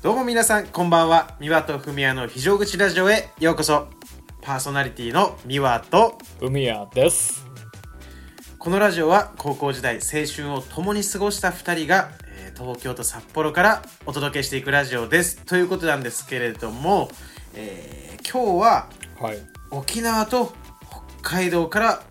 [0.00, 3.88] どうも皆さんこんばんは三輪とふみやの非常口ラジオへようこそ
[4.42, 7.44] パーソナリティの三輪と海谷です。
[8.60, 17.08] このラジオは高校時代青春を共に過ごした2人が、えー東京と札幌からお届けしていくラジオですということなんですけれども、
[17.54, 18.88] えー今日は
[19.20, 19.38] はい。
[19.72, 20.52] 沖縄と
[21.20, 22.02] 北海道から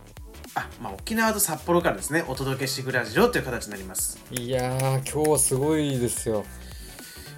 [0.56, 6.44] あ、まあ、沖縄と札幌からですねお届けしていくラジオという形になりますいやー、今日はすごいですよ。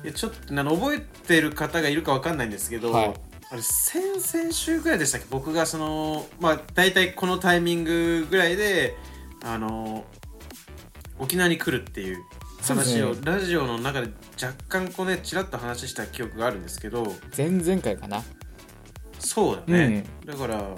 [0.04, 3.14] いやちょっとあの覚えてる方がいるかわかんないんですけど、はい。
[3.52, 5.28] あれ先々週ぐらいでしたっけ？
[5.30, 8.96] 僕がそのまあ大体このタイミングぐらいで
[9.44, 10.06] あの
[11.18, 12.24] 沖縄に来るっていう
[12.62, 14.10] 話を、そうラジオの中で
[14.42, 18.24] 若干こうねちらっと話した記憶があるんですけど前々回かな？
[19.18, 20.78] そうだね、だからもう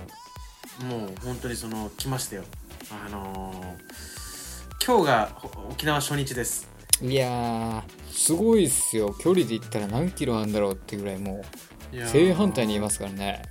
[1.23, 2.43] 本当にその来ましたよ。
[2.89, 3.75] あの
[4.83, 6.67] 今日がほ沖縄初日です。
[7.01, 9.15] いやー、すごいっすよ。
[9.19, 11.43] 距離で言ったら何キロあるんだろうってぐらいも
[11.93, 13.41] う正反対にいますからね。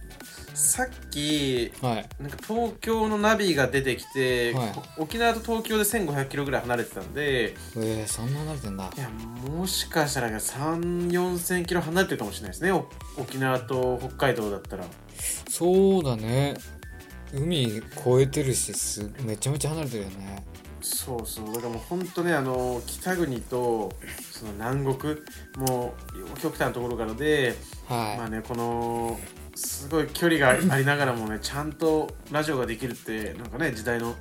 [0.54, 2.22] さっきはい。
[2.22, 9.00] なんか東京のナビが出てきて、はいこ沖縄と東京で1500キロぐらい離れてたんでえー、そんな慣れてんだい。
[9.00, 12.86] やもしかしたら3 4千キロ離れてるかもしれないですねお
[13.16, 14.84] 沖縄と北海道だったら
[15.48, 16.54] そうだね。
[17.32, 17.84] 海越
[18.22, 20.44] えてるしす、めちゃめちゃ離れてるよね。
[20.80, 21.46] そうそう。
[21.46, 23.92] だからもう本当ねあの北国と
[24.32, 25.16] その南国
[25.56, 25.94] も
[26.36, 27.54] う極端なところからで、
[27.88, 28.18] はい。
[28.18, 29.18] まあねこの
[29.54, 34.14] すごい距離がありながらもねちゃんとラジオができるってなんかね時代の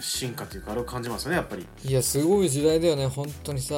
[0.00, 1.66] 進化というかあれを感じますよねやっぱり。
[1.84, 3.74] いやすごい時代だよね本当にさ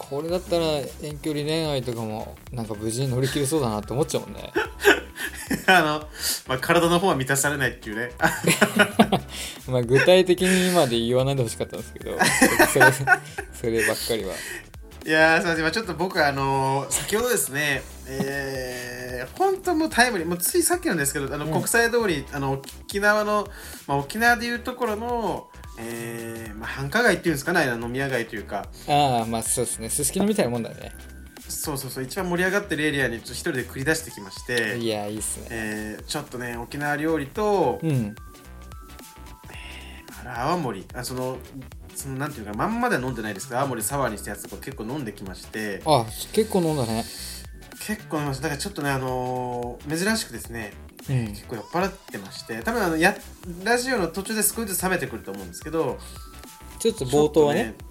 [0.00, 0.64] これだったら
[1.02, 4.50] 遠距離恋愛とかもなんか無事に乗り切れそうだなって思っちゃうもんね
[5.68, 6.08] あの、
[6.48, 8.10] まあ、体の方は満たされないっていうね。
[9.68, 12.18] まあ具体的に今で言わないでほしかったんですけど
[12.72, 12.86] それ
[13.60, 14.34] そればっかりは
[15.06, 15.62] いやー、すみません。
[15.62, 23.48] まあちょっと僕、あのー先ほどですね、えー、本当もうタイムリー、もうついさっきなんですけど、あの、うん国際通り、あの、沖縄の、
[23.86, 25.48] まあ、沖縄でいうところの、
[25.82, 30.92] えー、まあ、繁華街っていうんですかね、飲み屋街というか、ああまあそうですねすすきのみたいなもんだね。
[31.48, 35.46] そうそうそう、一番盛り上がってるエリアに一人で繰り出してきまして、いやいいっすね。
[35.50, 38.14] えー、ちょっとね、沖縄料理と、うん。
[40.20, 41.38] あれ泡盛、あ、その、
[41.94, 45.82] そのなんていうかまんまでは飲んでないですけど泡盛サワーにしたやつとか結構飲んできまして。
[45.84, 47.04] あ結構飲んだね。
[47.86, 48.44] 結構飲みました。
[48.44, 50.72] だからちょっとねあのー珍しくですね
[51.08, 53.16] うん結構酔っ払ってまして多分あのや
[53.64, 55.98] ラジオの途中で少しずつ冷めてくると思うんですけど
[56.78, 57.74] ちょっと冒頭はね。
[57.78, 57.86] ちょ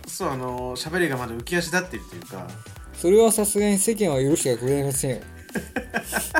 [0.00, 2.48] っとそうあのー喋りがまだ浮き足立っているというか。
[2.94, 5.22] それはさすがに世間は許してくれませんよ。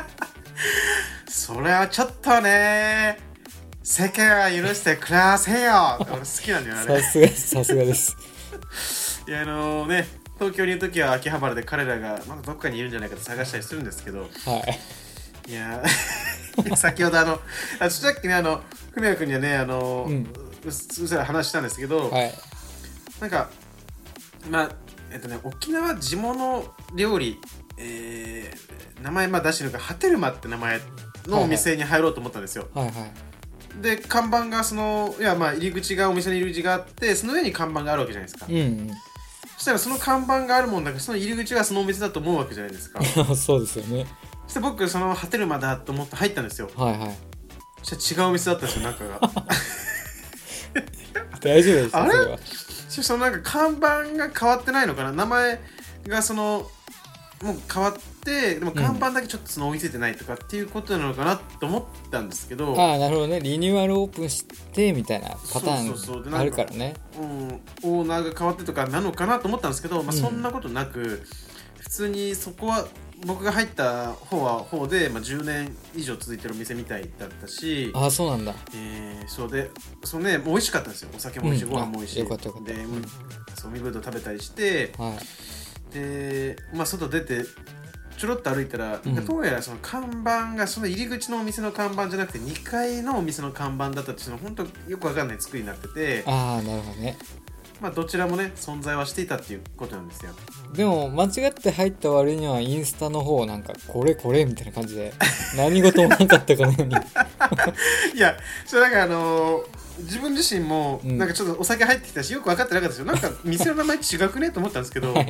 [1.29, 3.19] それはちょっとね
[3.83, 5.97] 世間は許してくれませんよ。
[6.01, 7.03] 俺好きなんだよねあれ。
[7.03, 8.17] さすがさすがです。
[9.27, 10.07] いやあのね
[10.39, 14.79] 東京にいる時は秋葉原で彼らがまだどっかにいるんじゃないかと探したりするんですけどはい
[15.48, 16.22] いやー。
[16.76, 17.41] 先ほどあの
[17.80, 18.62] あさっきねあの
[18.94, 20.28] 文也君にはねあの、ううん
[20.64, 22.32] うっすら話したんですけど、はい。
[23.20, 23.50] なんか
[24.50, 24.70] まあ
[25.10, 26.64] えっとね沖縄地物
[26.94, 27.38] 料理
[27.78, 30.80] えー名前まあ出してるからハテルマって名前
[31.26, 33.82] のお店に入ろうと思ったんですよ、はいはい。
[33.82, 38.91] で看板がそのいやまあ入り口がお店の入り口があってその上に看板があるわけじゃないですか、うん
[39.56, 42.98] そしたらその看板があるもんだからその入り口がそのお店だと思うわけじゃないですか。
[42.98, 44.06] う んそうですよね
[44.47, 46.70] そして僕そのハテルマだと思って入ったんですよ。
[46.76, 47.16] はいはい。
[47.82, 49.20] そしたら違うお店だったんですよ中が。
[51.41, 52.12] 大丈夫ですあれ？
[52.88, 55.12] そそのなんか看板が変わってないのかな？
[55.12, 55.60] 名前
[56.06, 56.70] がその
[57.42, 57.94] もう変わっ
[58.25, 63.41] てでも看板だけちょっとその追いついてないとかっていうことなのかなと思ったんですけど、ああなるほどね。
[63.41, 66.94] リニューアルオープンしてみたいなパターンあるからね。
[67.19, 70.20] うん、オーナーが変わってとかなのかなと思ったんですけど、まあ、うん。
[70.20, 71.26] そんなことなく、
[71.82, 72.87] 普通にそこは
[73.25, 78.54] 僕が入った方は方で、まあ、10年以上続いてるお店みたいだったし、ああそうなんだ。
[78.74, 79.71] えーそうで
[80.03, 81.10] そうね美味しかったんですよ。
[81.15, 81.71] お酒も美味しい、うん。
[81.72, 82.21] ご飯も美味しい。
[82.21, 82.72] あよかったよかった。
[82.72, 82.98] で、ううん。
[83.01, 83.04] ん、
[83.54, 85.16] そう海ぶどう食べたりしては
[85.91, 85.95] い。
[85.95, 87.45] で、まあ、外出て
[88.18, 89.24] ちょろっと歩いたら、うん。
[89.24, 97.16] どうやらその看板がその入り口のお店の看板じゃなくて2階のお店の看板だったっていうの本当よくわかんない作りになっててああなるほどね
[97.83, 100.33] まあどちらもね存在はしていたっていうことなんですよ。
[100.73, 105.13] でも間違って入った割にはインスタの方なんかこれこれみたいな感じで
[105.57, 106.95] 何事もなかったかのように。
[108.15, 111.19] いやそれなんかあのー自分自身もうん。
[111.19, 113.05] なんかちょっとお酒入ってきたしよく分かってなかったですよ。
[113.05, 114.01] なんか店の名前違
[114.31, 115.21] くねと思ったんですけどま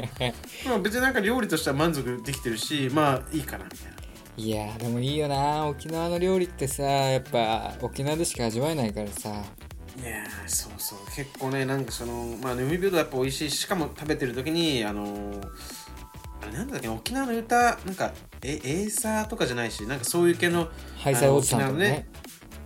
[0.75, 3.93] あ別になんか料理としては満足できてるしまあいいかなみたいな。
[4.35, 9.43] いやーでもいいよな沖縄の料理ってさやっぱ沖縄でしか味わえないからさ
[10.01, 10.99] いやーそうそう。
[11.15, 15.49] 結構ねなんかそのまあね海ぶどうやっぱ美味しいししかも食べてる時にあのー
[16.43, 18.13] あれなんだっけ沖縄の歌なんか
[18.43, 22.09] えエーサーとかじゃないしなんかそういう系のハイサイおじさんとかね。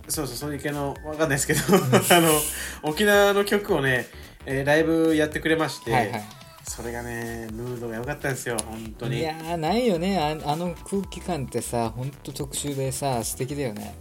[0.09, 2.29] そうそうそういう系のわかんないですけどあの
[2.83, 4.07] 沖縄の曲をね、
[4.45, 6.23] えーライブやってくれまして、はいはい。
[6.63, 9.19] それがねムードが良かったんですよ本当に。
[9.19, 10.17] いやーないよね。
[10.17, 13.95] ああの空気感ってさほんと特殊でさ素敵だよね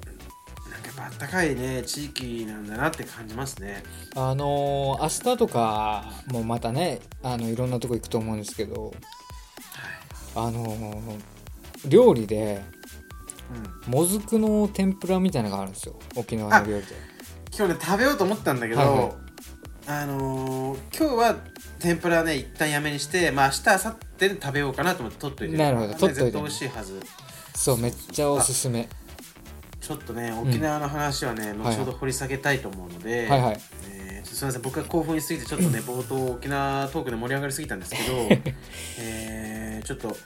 [1.06, 3.85] あったかいね地域なんだなって感じますね。
[4.17, 8.93] あのー明日とかもまたねあのいろんなとこ行くと思うんですけど
[10.35, 11.20] あのー
[11.88, 12.61] 料理で
[13.87, 13.93] うん。
[13.93, 15.97] もずくの天ぷらみたいなのがあるんですよ。
[16.17, 16.94] 沖縄の料理で。
[17.56, 19.12] 今日ね食べようと思ったんだけど、はいはい。
[19.87, 21.37] あのー今日は
[21.79, 27.00] 天ぷらね一旦やめにしてまあ明日明後日で食べようかなと思って取っといてなるほどね取っといて絶対美味しいはず。
[27.55, 28.88] そうめっちゃおすすめ
[29.87, 33.61] ちょっとね沖縄の話はね、後ほど掘り下げたいと思うので、はいはい。
[33.88, 34.62] えーすみません。
[34.62, 38.29] 僕が興奮しすぎてちょっとね冒頭沖縄トークで盛り上がりすぎたんですけど、
[38.99, 40.17] えーちょっと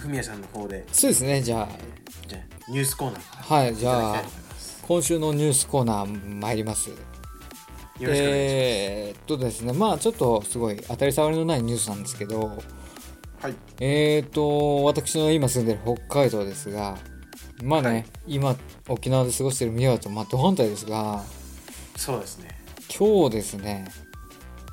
[0.00, 1.42] ふみやさんの方でそうですね。
[1.42, 1.68] じゃ
[2.26, 4.22] じゃあニュースコーナーはいじゃあ
[4.88, 6.88] 今週のニュースコーナー参ります、
[8.00, 12.62] えーっとですねまあちょっとすごい当たり障りのないニュースなんですけど
[13.42, 13.54] はい。
[13.80, 16.96] えーっと私の今住んでる北海道ですが
[17.62, 18.04] まあね、はい。
[18.26, 18.56] 今
[18.88, 21.24] 沖縄で過ごしている宮和と真正反対ですが
[21.96, 22.50] そうですね、
[22.96, 23.90] 今日ですね、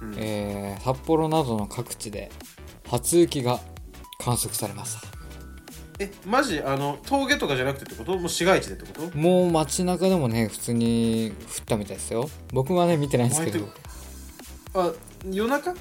[0.02, 0.16] うん。
[0.18, 2.32] えー札幌などの各地で
[2.88, 3.60] 初雪が
[4.20, 5.08] 観測されました。
[6.00, 8.18] えマジあの峠とかじゃなくてってこと？
[8.18, 9.18] もう市街地でってこと？
[9.18, 12.30] もう街中でもね普通に降ったみたいですよ。
[12.52, 13.68] 僕はね見てないんですけど。
[14.74, 14.92] あ
[15.30, 15.74] 夜中？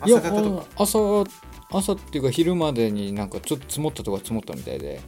[0.00, 0.66] 朝方とか？
[0.76, 1.24] あ朝
[1.70, 5.00] 朝っていうか昼までになんかちょっと積もったとか積もったみたいで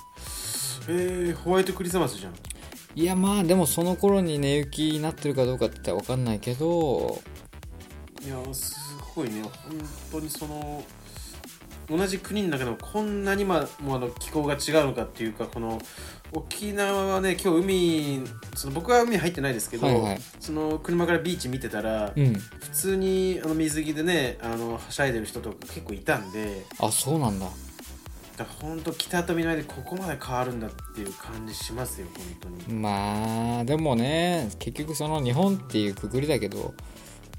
[0.88, 2.34] えー、ホワイトクリスマスじゃん。
[2.96, 7.20] いやまあでもその頃に寝雪になってるかどうかって分かんないけど
[8.24, 8.76] いやす
[9.14, 9.42] ごいね。
[9.42, 9.50] 本
[10.12, 10.84] 当にその
[11.90, 15.78] 同じ国の中でもこんなにまもうあの気候が違うのかっていうかこの
[16.32, 18.22] 沖縄はね今日海
[18.54, 20.20] その僕は海入ってないですけど、はいはい。
[20.38, 22.34] その車からビーチ見てたら、うん。
[22.34, 26.64] 普通にあの水着でねあのはしゃいでる人とか結構いたんで。
[26.78, 27.46] あそうなんだ
[28.36, 32.06] だから本当北と南でここまで変わるんだっていう感じしますよ
[32.40, 32.78] 本当に。
[32.80, 36.74] まあでもね結局その日本っていうくくりだけど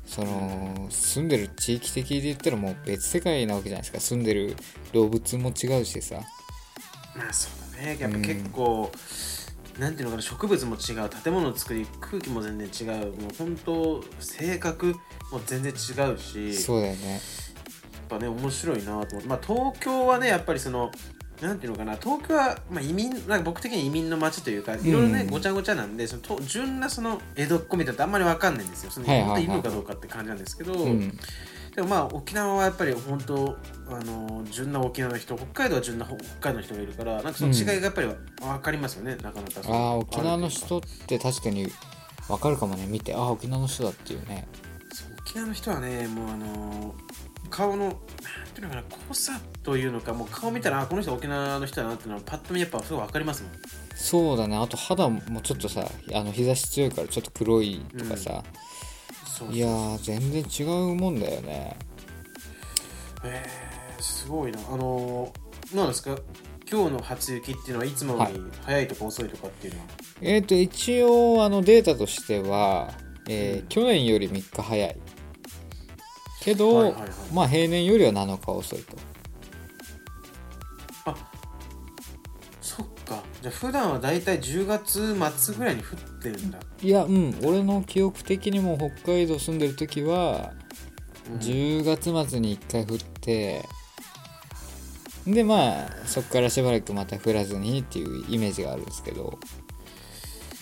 [0.06, 4.00] その住んでる地域的で言ったらもう別世界なわけじゃないですか。
[4.00, 4.56] 住んでる
[4.94, 6.22] 動物も違うしさ。
[7.16, 7.98] まあそうだね。
[8.00, 8.92] やっぱ結構、
[9.80, 11.10] なんていうのかな植物も違う。
[11.24, 13.08] 建物の作り空気も全然違う。
[13.20, 14.94] もう本当性格
[15.32, 16.54] も全然違うし。
[16.54, 17.20] そうだよね
[18.08, 19.28] ぱね面白いなと思って。
[19.28, 20.92] まあ東京はねやっぱりその
[21.42, 28.92] なんていうのかな東京は、まあ、移民なんか僕的に移民の街というかいろいろね、うんごちゃごちゃなんでそのと純なその江戸っ子みたいなのってあんまりわかんないんですよ。
[28.92, 31.18] そのはいはいるのかどうかって感じなんですけど、うん。
[31.76, 33.58] でもまあ沖縄はやっぱり本当
[33.90, 41.68] あの純な沖縄の人北海道は純な北海道の人がいるからなんかその違いがやっぱり分かりますよね、なかなかそあ沖縄の人って確かに
[42.30, 42.88] 分かるかもね。
[42.88, 44.48] 見てああ沖縄の人だっていうね。
[45.20, 46.96] 沖縄の人はねもうあの
[47.50, 47.94] 顔のなん
[48.54, 53.52] ていうのかな濃さというのかもう顔見たらあこの人は沖縄の人だなっていうのはパッと見やっぱすごい分かりますもん。
[53.96, 54.58] そうだね。
[54.58, 58.44] あと肌もちょっとさあの日差し強いからちょっと黒いとかさ、
[59.52, 61.78] いやー全然違うもんだよね。
[63.24, 64.60] えー、すごいな。
[64.72, 65.34] あの
[65.74, 66.18] なんですか？
[66.70, 69.86] 今日の初雪っていうのはいつもより早いとか遅いとかっていうのは、
[70.22, 72.92] えっ、と一応あのデータとしては、
[73.30, 73.68] えーうん。
[73.68, 74.98] 去年より3日早い
[76.46, 77.10] けど、はいはいはい。
[77.34, 78.96] まあ平年よりは7日遅いと。
[82.62, 83.24] そっか。
[83.42, 90.54] じゃあ普段はだいたい10月末ぐらいに降ってるんだ、いやうん俺の記憶的にも北海道住んでる時は
[91.32, 91.40] うん。
[91.40, 93.64] 10月末に1回降って
[95.26, 99.40] でまあそこからしばらくまた降らずにっていうイメージがあるんですけど。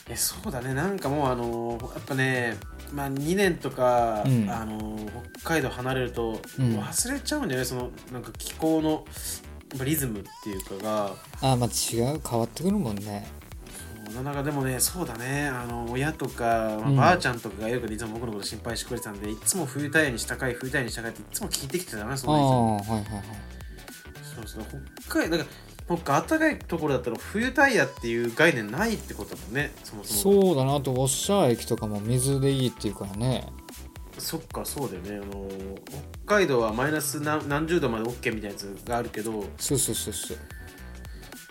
[0.10, 0.74] えそうだね。
[0.74, 2.58] なんかもうあのやっぱね
[2.94, 4.50] まあ2年とか、うん。
[4.50, 4.98] あの
[5.40, 6.78] 北海道離れるとうん。
[6.80, 9.06] 忘れちゃうんだよね、そのなんか気候の
[9.84, 11.16] リズムっていうかが。
[11.42, 12.22] あまあ違う。
[12.28, 13.28] 変わってくるもんね。
[14.12, 15.48] そうなんかでもねそうだね。
[15.48, 16.96] あの親とか、まあうん。
[16.96, 23.24] ばあちゃんとかがよくいつも僕のこと心配してくれてたんでいつも冬タイヤにしたかい冬タイヤにしたかいっていつも聞いてきてたなそああのいつもはいはいはい。
[24.36, 24.66] そうそう
[25.08, 25.50] 北海道だか
[25.90, 30.42] ら北海暖かいところだったら冬タイヤっていう概念ないってことだもんねそもそも。
[30.42, 33.48] そうだなあとウォッシャー駅とかも水でいいっていうからね。
[34.18, 35.26] そっかそうだよね。
[35.32, 35.50] あの
[36.26, 39.40] 北海道はマイナス何何十度まで OK みたいなやつがあるけど。
[39.40, 40.38] はそうそうそうそう。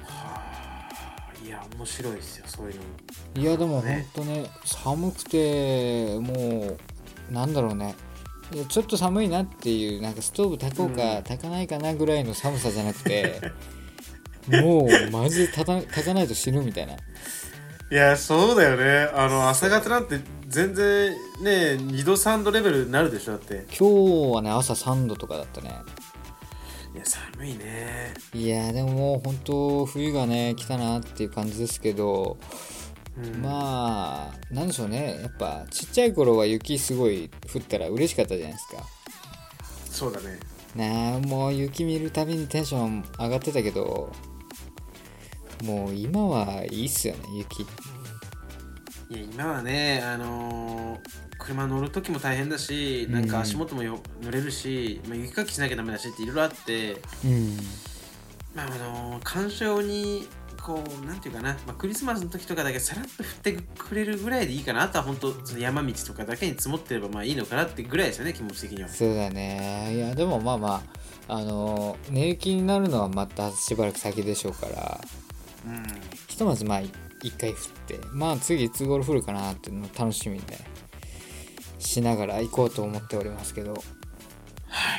[0.08, 3.42] あいや面白いですよそういうの。
[3.42, 6.76] いやでもほんねとね寒くても
[7.30, 7.94] うなんだろうね。
[8.68, 11.22] ちょっと寒いなっていうなんかストーブ炊こうか、うん。
[11.22, 13.40] 炊かないかなぐらいの寒さじゃなくて
[14.48, 16.94] もうマジで炊た炊かないと死ぬみたいな。
[16.94, 19.10] いやそうだよね。
[19.14, 20.18] あの朝方なんて
[20.48, 23.66] 全然ね2度3度レベルになるでしょだって。
[23.78, 25.74] 今日はね朝3度とかだったね。
[26.94, 28.14] いや寒いね。
[28.34, 32.38] いやでももう本当冬がね来たなっていう感じですけど、
[33.16, 33.42] うん。
[33.42, 35.20] まあなんでしょうね。
[35.22, 38.82] やっぱちっちゃい頃は雪すごい降ったら嬉しかったじゃないですか。
[39.84, 40.38] そうだね。
[40.74, 44.10] なあもう雪見るたびにテンション上がってたけど
[45.62, 47.62] もう今はいいっすよね雪。
[47.62, 47.66] い
[49.14, 57.56] や今はねあのー車乗る時も大変だしなんか足元もよ濡れるし、まあ、雪かきしなきゃダメだしっていろいろあってうん。
[58.54, 60.28] まああのー鑑賞に
[60.62, 68.88] こうなんていうかな、まあ、クリスマスの時とかだけさらっと降ってくれるぐらいでいいかなあとは本当その山道とかだけに積もってればまあいいのかなってぐらいですよね気持ち的には。
[68.88, 69.92] そうだね。
[69.96, 70.82] いやでもまあま
[71.28, 75.00] ああの寝雪になるのはまたしばらく先でしょうから。
[75.04, 75.31] うん
[76.28, 76.90] ひとまずまあい
[77.22, 80.58] 一回降ってまあ次いつ頃降るかなっていうのを楽しみにね
[81.78, 83.72] しながら行こうと思っておりますけど。
[84.68, 84.98] は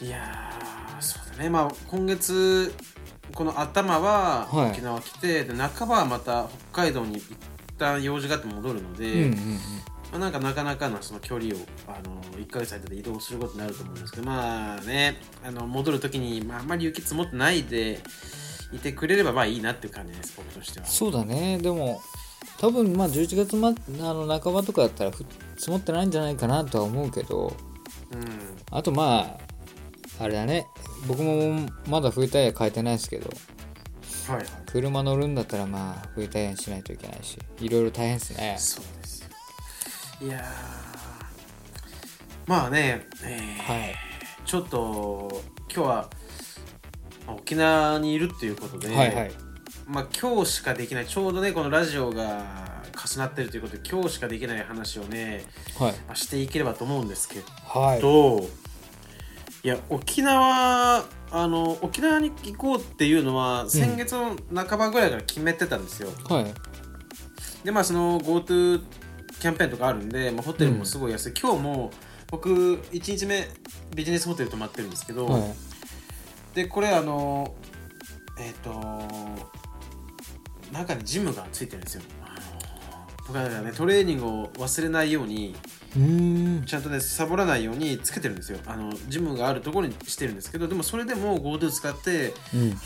[0.00, 0.04] い。
[0.04, 1.50] いやーそうだね。
[1.50, 2.72] まあ今月
[3.34, 4.70] この頭ははい。
[4.72, 7.24] 沖縄来て、で半ばはまた北海道に一
[7.78, 9.34] 旦用事があって戻るので、うんうんうん。
[10.12, 18.00] まあ、なんかなかなかのその距離をあの1ヶ月間で移動することになると思うんですけどまあねあの戻る時に、まあ、あんまり雪積もってないで
[18.72, 20.86] いてくれればまあいいなっていう感じです僕としては。
[20.86, 21.58] そうだね。
[21.58, 22.00] でも
[22.58, 23.72] 多分まあ11月、ま、あ
[24.14, 25.24] の半ばとかだったらふ
[25.56, 27.56] 積もってないんじゃないかなとは思うけど。
[28.12, 28.56] うん。
[28.70, 29.38] あとま
[30.18, 30.66] ああれだね。
[31.06, 33.30] 僕もまだ冬タイヤ変えてないですけど。
[34.28, 34.46] はいはい。
[34.66, 37.38] 車乗るんだったらまあ冬タイヤにしないといけないし。
[37.60, 38.56] いろいろ大変ですね。
[38.58, 39.28] そうですよ。
[40.22, 40.44] いやー。
[42.46, 43.94] まあね、えーはい。
[44.44, 46.08] ちょっと今日はまあ
[47.34, 49.32] 沖縄にいるっていうことで、はいはい。
[49.86, 55.44] まあ今日しかできないちょうどねこのラジオが重なってるということで今日しかできない話をね、
[55.78, 55.92] はい。
[55.92, 58.00] まあ、していければと思うんですけはい。
[58.00, 66.54] ど、い、や沖縄あの沖縄に行こうっていうのは先月の半ばぐらいから決めてたんですよ、はい。
[67.64, 68.80] でまあその GoTo
[69.40, 71.90] キャンペーンとかあるんで、まあ、ホテルもすごい安い、今日も
[72.30, 73.48] 僕1日目
[73.94, 75.42] ビジネスホテル泊まってるんですけど、はい
[76.54, 77.54] でこれあの
[78.38, 78.70] えっ、と
[80.72, 82.02] 中にジムがついてるんですよ。
[83.26, 85.54] 僕はだからねトレーニングを忘れないように
[86.66, 88.58] ちゃんとねサボらないようにつけてるんですよ。
[88.66, 92.76] あのジムがあるところにしてるんですけどでもそれでも GoTo 使ってうん。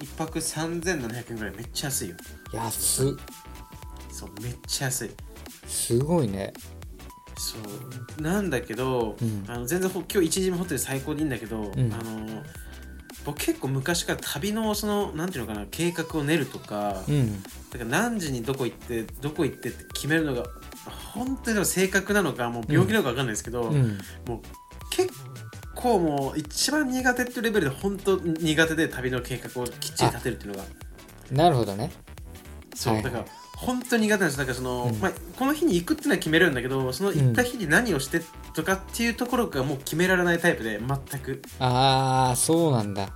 [0.00, 2.16] 1泊3700円ぐらいめっちゃ安いよ。
[2.52, 3.12] 安っ。
[4.10, 5.10] そうめっちゃ安い。
[5.66, 6.52] すごいね。
[7.36, 7.56] そ
[8.18, 8.22] う。
[8.22, 9.44] なんだけど、うん。
[9.48, 11.92] あの全然ほ今日一時もホテル最高でいいんだけど、ん。
[11.92, 12.42] あの
[13.24, 17.42] 僕結構昔から旅のそのなんていうのかな計画を練るとか、うん。
[17.42, 20.44] だから何時にどこ行ってどこ行ってって決めるのが
[21.14, 23.98] 本当に正確なのかもう病気なのか分かんないですけど、うん。
[24.26, 24.40] もう
[24.90, 25.12] 結
[25.74, 30.64] 構もう一番苦手っていうレベルで本当苦手で旅の計画をきっちり立てるっていうのが。
[31.32, 31.90] なるほどね。
[32.74, 33.02] そう、はい。
[33.02, 33.24] だから
[33.64, 34.38] 本当に苦手なんです。
[34.38, 35.00] だからその、うん。
[35.00, 38.20] まあ、この日に行くっていうのは決めるんだけどその行った日に何をして
[38.54, 41.42] とかっていうところがもう決められないタイプで全く。
[41.58, 43.08] ああそうなんだ。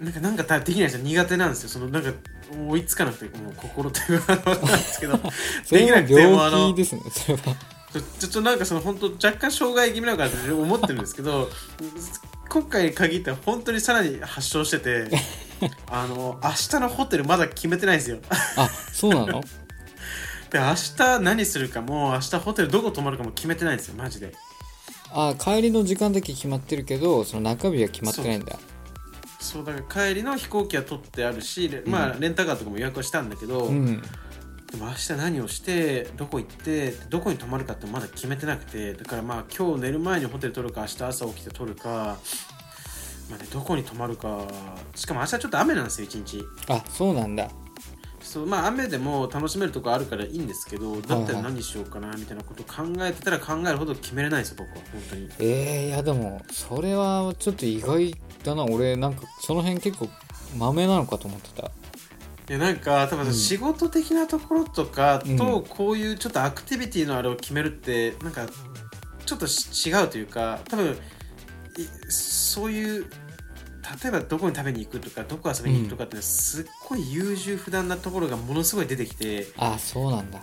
[0.00, 1.68] なんかなんかできないですよ苦手なんですよ。
[1.68, 2.12] そのなんか
[2.68, 5.18] 追いつかなくてもう心というかなんですけど。
[5.70, 7.56] できなくてもあのですねそれは。
[7.92, 11.50] ちょちょっとなんかその本当若干障害気味なのかなって思ってるんですけど
[12.48, 15.10] 今回に限っては本当にさらに発症してて
[15.90, 18.18] あの明日のホテルまだ決めてないんですよ。
[18.56, 19.44] あそうなの？
[20.52, 24.34] で明日何するかも明日ホテルどこ泊まるかも決めてないんですよマジで。
[25.10, 28.58] あ帰りの時間だけ決まってるけどその中日は決まってないんだ。
[29.40, 34.00] そうだから帰りの飛行機は取ってあるし、レまあレンタカーとかも予約はしたんだけど、うん。
[34.70, 42.18] でも明日何をしてどこ行ってどこに泊まるかってまだ決めてなくてだからまあ今日寝る前にホテル取るか明日朝起きて取るか、
[43.30, 44.46] まあね、どこに泊まるか。
[44.94, 46.42] しかも明日ちょっと雨なんですよ一日。
[46.68, 47.50] あそうなんだ
[48.22, 55.28] そうまあ雨でも楽しめるとこあるからいいんですけどだったら何しようかなみたいなこと考えてたら考えるほど決めれないんですよ僕は本当に。
[55.38, 58.14] えー、いやでもそれはちょっと意外
[58.44, 58.64] だな。
[58.64, 60.08] 俺なんかその辺結構
[60.56, 61.70] マメなのかと思ってた。
[62.48, 63.34] いやなんか多分うん。
[63.34, 65.36] 仕事的なところとかうん。
[65.36, 68.46] とこういうちょっとアクティビティのあれを決めるってなんか
[69.24, 70.96] ちょっとし違うというか多分い
[72.08, 73.06] そういう
[74.02, 80.40] 例えばどこに食べに行くとかどこ遊びに行くとかってすっごい優柔不断なところがものすごい出てきてあそうなんだ。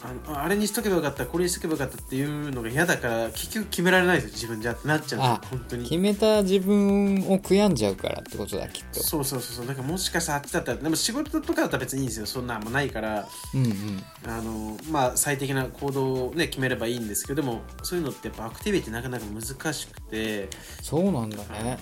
[0.00, 5.82] あのあれにしとけばよかったこれにしとけばよかったっていうのが嫌だから結局決められないですよ自分じゃってなっちゃうんですよあ本当に。
[5.88, 9.02] 決めた自分を悔やんじゃうからってことだきっと。
[9.02, 9.66] そうそうそうそう。
[9.66, 12.26] なんかもしかしたらあっちだったらでも仕事とかだったら別にいいんですよ。
[12.26, 14.04] そんなんもないからうんうん。
[14.24, 20.48] あのまあ最適な行動をね決めればいいんですけどでもそういうのってやっぱアクティビティなかなか難しくて。
[20.80, 21.76] そうなんだね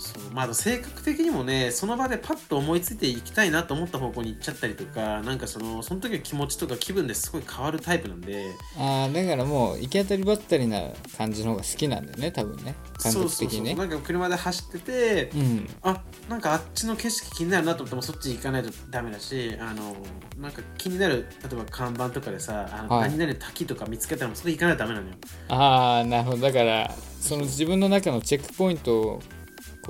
[0.00, 8.46] そうまあ性格的にもねその場でパッと思いついていきたいなと思った方向に行っちゃったりとかなんかそのその時の気持ちとか気分ですごい変わるタイプなんで。
[8.78, 10.82] ああだからもう行き当たりばったりな
[11.18, 12.74] 感じの方が好きなんだよね多分ね。
[12.94, 13.70] 感そう覚的にね。
[13.70, 15.68] そうそうなんか車で走ってて、うん。
[15.82, 19.96] あなんかあっちの景色気になるなと思ってもそっち行かないとダメだしあの
[20.38, 23.10] なんか気になる例えば看板とかでさあの、はい。
[23.10, 25.14] 何々の滝とか見つけたらもうそれ行かないとダメなのよ。
[25.48, 26.38] ああなるほど。
[26.38, 29.22] だからその自分の中のチェックポイントを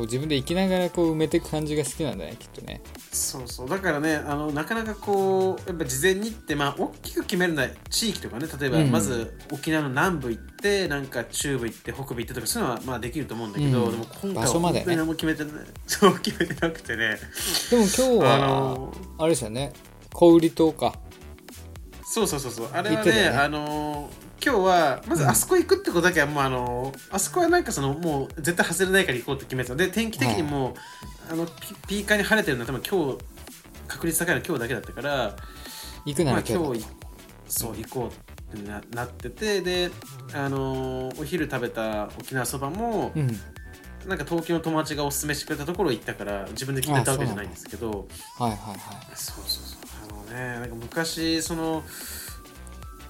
[0.00, 2.80] こう自分で生きながらこう埋めていく感じが好きなんだねきっとね。
[3.12, 3.68] そうそう。
[3.68, 8.90] だからねあのなかなかこうやっぱ事前にってまあ大きく決めるのは地域とかね例えばうん。
[8.90, 13.90] まず沖縄の南部行ってなんか中部行って北部行ってとかそういうのはまあできると思うんだけど、うん。
[13.92, 15.52] でも今回場は本当に何も決めてない。
[15.86, 17.18] そう決めてなくてね。
[17.70, 19.72] でも今日あはのあれですよね。
[20.14, 20.94] 小売島か。
[22.06, 22.68] そうそうそうそう。
[22.72, 23.28] あれはねね。
[23.28, 24.08] あの
[24.42, 29.76] 今日はまずあそこ行くってことだけはもうあのあそこはなんかそのもう絶対外れないから行こうって決めてた。
[29.76, 30.74] で天気的にも、
[31.30, 31.52] あのピ
[31.86, 33.18] ピーカーに晴れてるのは多分今日
[33.86, 35.36] 確率高いの今日だけだったから
[36.06, 36.84] 行くなまあら今日だ今日い
[37.48, 38.12] そう行こ
[38.52, 39.90] うってななっててで
[40.32, 43.28] あのお昼食べた沖縄そばも、うん。
[44.06, 48.08] なんか東京の友達がおすすめしてくれたところ行ったから自分で決めたわけじゃないんですけど。
[48.38, 48.78] はいはいはい。
[49.14, 49.80] そうそうそう。
[50.24, 51.82] あのねなんか昔その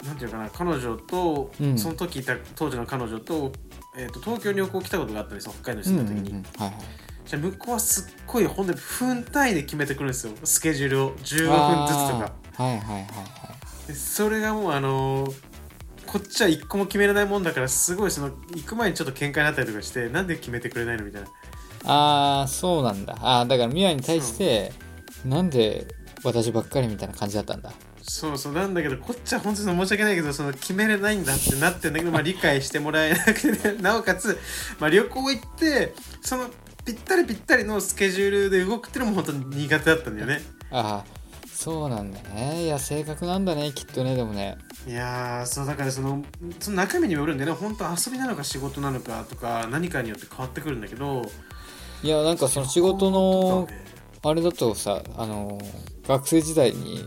[0.04, 1.78] なんていうかな彼女と、うん。
[1.78, 3.52] その時いた当時の彼女と,、
[3.97, 5.54] えー、と東京に旅行来たことがあったんですよ。
[5.62, 6.75] 北海道に住んだ時に、うんはいはい。
[7.26, 10.33] じゃあ向こうはすっごいほんで分単位で決めてくるんですよ。
[10.45, 11.11] スケジュールを。
[11.12, 12.33] 15分ずつとか。
[12.57, 12.64] あー。
[12.64, 13.04] はいはいはいは
[13.85, 13.87] い。
[13.88, 15.50] でそれがもうあのー
[16.06, 21.28] こっちは一個も決めれないもんだからすごいその行く前にちょっと喧嘩になったりとかしてなんで決めてくれないのみたいな。
[21.84, 23.17] ああそうなんだ。
[23.21, 24.73] ああだからミワに対して
[25.25, 25.86] なんで
[26.25, 27.73] 私ばっかりみたいな感じだったんだ
[28.12, 34.36] そうそうなんだけどこっちは本当に申し訳ないけどその決めれないんだってなってんだけど、まあ、理解してもらえなくて、 なおかつ、
[34.80, 36.50] まあ、旅行行ってその
[36.84, 40.42] ぴったりぴったりのスケジュールで動くっていうのも本当に苦手だったんだよね。
[40.73, 41.20] ああ
[41.54, 42.64] そうなんだね。
[42.64, 44.58] いや性格なんだねきっとねでもね。
[44.88, 46.25] いやーそうだからその
[46.58, 47.52] その中身にもよるんでね。
[47.52, 51.30] 本当遊びなのか仕事なのかとか何かによって変わってくるんだけど。
[52.02, 53.68] いやなんかその仕事の
[54.25, 55.60] あれだとさあの
[56.08, 57.06] 学生時代に、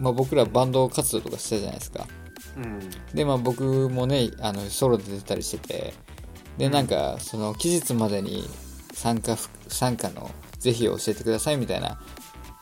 [0.00, 2.06] まあ、僕らバンド活動とかしたじゃないですか。
[2.56, 2.80] うん。
[3.14, 5.94] でまあ僕もねあのソロで出たりしてて。
[6.58, 8.44] でなんかその期日までに
[8.92, 12.00] 参加ふ参加の是非を教えてくださいみたいな。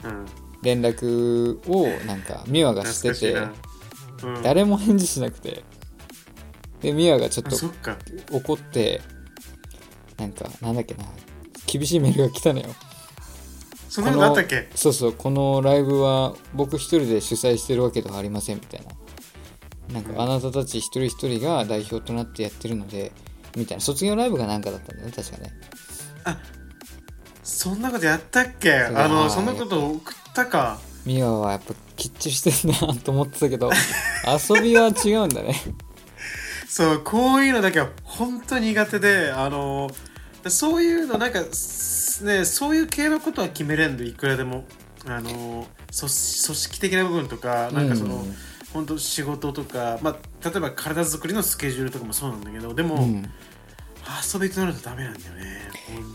[0.04, 0.26] うん。
[0.62, 3.36] 連絡をなんかミワがしてて。
[4.42, 5.62] 誰も返事しなくて。
[6.80, 7.56] でミワがちょっと
[8.36, 9.00] 怒って
[10.16, 11.04] なんかなんだっけな。
[11.66, 12.68] 厳しいメールが来たのよ
[14.02, 14.68] そんなことあったっけ？
[14.74, 18.92] そうそうこのライブは僕一人で主催してるわけではありませんみたいな。
[19.94, 23.12] なんかうんあなたたち一人一人が代表となってやってるので
[23.56, 23.82] みたいな。
[23.82, 25.52] 卒業ライブがなんかだったんだよね確かね。
[27.42, 28.70] そんなことやったっけ？
[28.70, 30.78] うあのはいそんなこと送ったか。
[31.06, 33.70] ミワはやっぱきっちりしてるなと思ってたけど
[34.54, 35.54] 遊びは違うんだね。
[36.68, 39.90] そうこういうのだけは本当に苦手であの
[40.46, 44.64] そういうのなんかすねそういう系のことは決めれんでいくらでも。
[45.06, 48.34] あの組組織的な部分とかなんかその、うん。
[48.72, 50.16] 本当仕事とか、まあ、
[50.48, 53.22] 例えば体作りのスケジュールとかもそうなんだけどでも、うん。
[54.32, 55.60] 遊びとなるとダメなんだよね。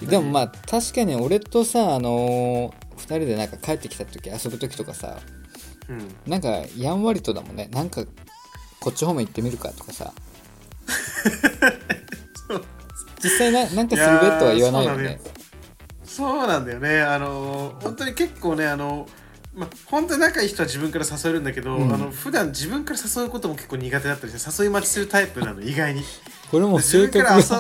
[0.02, 5.20] でもまあ確かに俺とさあのー、2人でなんか帰ってきた時遊ぶ時とかさ
[5.90, 6.16] うん。
[6.28, 7.70] なんかやんわりとだもんね。
[7.72, 8.04] なんか
[8.80, 10.14] こっち方面行ってみるかとかさ。
[13.24, 15.20] 実際ななんかするべとは言わないよね。
[15.24, 15.43] ー
[16.16, 17.02] そうなんだよね。
[17.02, 19.08] あの本当に結構ねあの
[19.56, 21.94] まあ、本当に仲いい人は自分から誘えるんだけど、うん。
[21.94, 26.04] あの普段自分から誘うことも結構苦手だったりして誘い待ちするタイプなの意外に。
[26.50, 27.60] これも自性格がそう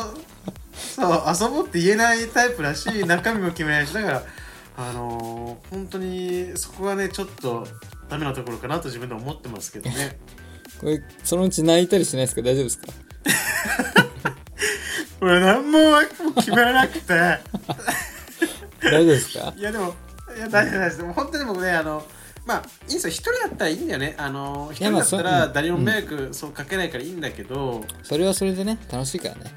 [0.99, 4.23] 遊ぼうって言えないタイプだし 中身も決めないしだから
[4.77, 7.67] あのー本当にそこがねちょっと
[8.09, 10.17] ダメなところかなと自分では思ってますけどね。
[10.81, 12.41] これそのうち泣いたりしないですか？
[12.41, 12.87] 大丈夫ですか？
[15.21, 15.79] 俺何も
[16.37, 17.13] 決められなくて
[18.83, 19.53] 大丈夫ですか？
[19.55, 19.93] いやでも
[20.35, 22.05] いや大丈夫大丈夫でも本当に僕ねあの
[22.45, 23.09] まあいいんですよ。
[23.09, 24.15] 一人だったらいいんだよね。
[24.17, 29.51] あの一人だったら誰にも迷惑そうかけないからいいんだけど、それはそれでね楽しいからね。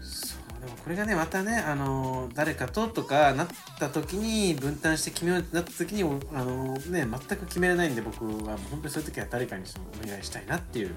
[0.00, 10.94] そうでもここれがねまたねあの誰かととかなった時に分担して決めようってなった時におあのね全く決めれないんで僕は本当にそういう時は誰かにそのお願いしたいなっていう。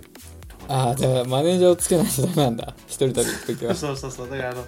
[0.70, 2.74] ああじゃあマネージャーをつけないとダメなんだ。
[2.88, 4.30] 一人旅行く時はそうそうそう。
[4.30, 4.66] だからあの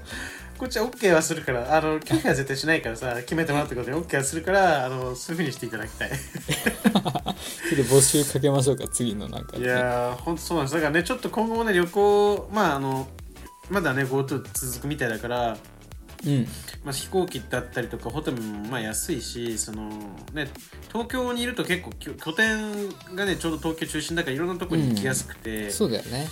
[0.64, 6.10] こっちは OK はするからあの拒否は絶対しないからさ決めてもらったことに OK はするからあのそういうふうにしていただきたい。
[6.10, 10.76] ちょっと募集かけましょうか次のなんか、いやーほんとそうなんです。
[10.76, 13.10] だからねちょっと今後もね旅行まああの
[13.70, 15.58] まだね GoTo 続くみたいだから
[16.26, 16.48] うん。
[16.86, 19.90] まあ、飛行機だったりとかホテルもまあ安いしその、
[20.34, 20.48] ね、
[20.94, 26.26] 東京にいると結構拠点がねちょうど東京中心だからいろんなとこに行きやすくて、そうだよね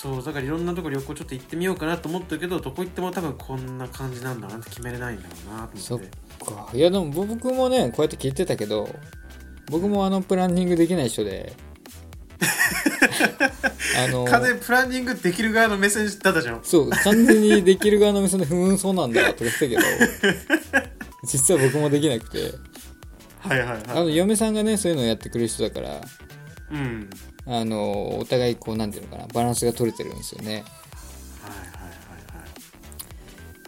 [0.00, 6.70] そうだからいろんなとこ旅行ちょっと行ってみようかなと思ったけどどこ行っても多分こんな感じなんだなって決めれないんだろうなとそっ思ってか。
[6.72, 8.88] いやでも僕もねこうやって聞いてたけど
[9.70, 11.52] 僕もあのプランニングできない人で。
[14.02, 16.60] あの完全にプランニングできる側の目線だったじゃん。
[16.62, 19.82] そう完全にできる側の目線でふーんそうなんだとか言ってたけど。
[21.28, 22.54] 実は僕もできなくて。
[23.40, 24.04] はいはいあはい。
[24.04, 26.00] の嫁さんがねそういうのをやってくれる人だから。
[26.72, 27.10] うん
[27.46, 30.52] あのお互いこうなんていうのかなバランスが取れてるんですよね。
[30.52, 31.88] はいはいはい
[32.36, 32.44] は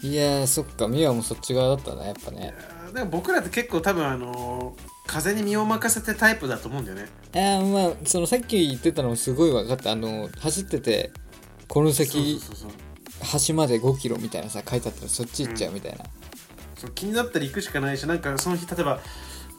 [0.02, 0.08] い。
[0.08, 2.54] いやーそっか美和もそっち側だったなやっぱね。
[2.94, 7.08] でも僕らって結構多分あのー風に身を任せてタイプだと思うんだよね。
[7.34, 9.90] あーまあそのさっき言ってたのもすごい分かった。
[9.90, 11.10] あの走ってて
[11.68, 12.38] この先
[13.20, 16.04] 端まで5キロみたいなさ書いてあったらそっち行っちゃうみたいな、
[16.76, 19.00] そう気になったら行くしかないしなんかその日例えば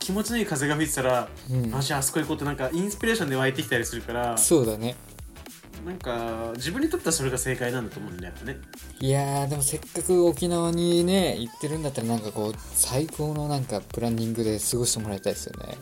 [0.03, 1.71] 気持ちのいい風が吹いてたら、うん。
[1.71, 4.95] マジあそこ行こうってなんかインスピレーションで湧いてきたりするからそうだね。
[5.85, 8.57] なんか自分にとってはそれが正解なんだと思うんだよね。
[8.99, 15.77] いやーでもせっかく沖縄にね行ってるんだったらなんかこう最高のなんかプランニングで過ごしてもらいたいですよね。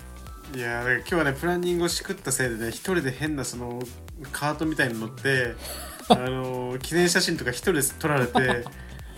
[0.55, 3.81] いや今日はねプランニングをしくったせいでね一人で変なその
[4.31, 5.55] カートみたいに乗って
[6.09, 8.65] あのー記念写真とか一人で撮られて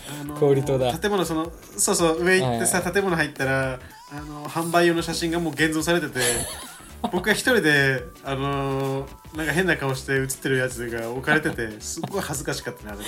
[0.10, 0.98] あのー小売棟だ。
[0.98, 2.94] 建物そのそうそう上行ってさ、はい。
[2.94, 3.80] 建物入ったら
[4.12, 6.20] あのー販売用の写真がもう現像されてて
[7.12, 13.06] 僕が一人であのーなんか変な顔して写ってるやつが置かれてて すっごい恥ずかしかったねあれね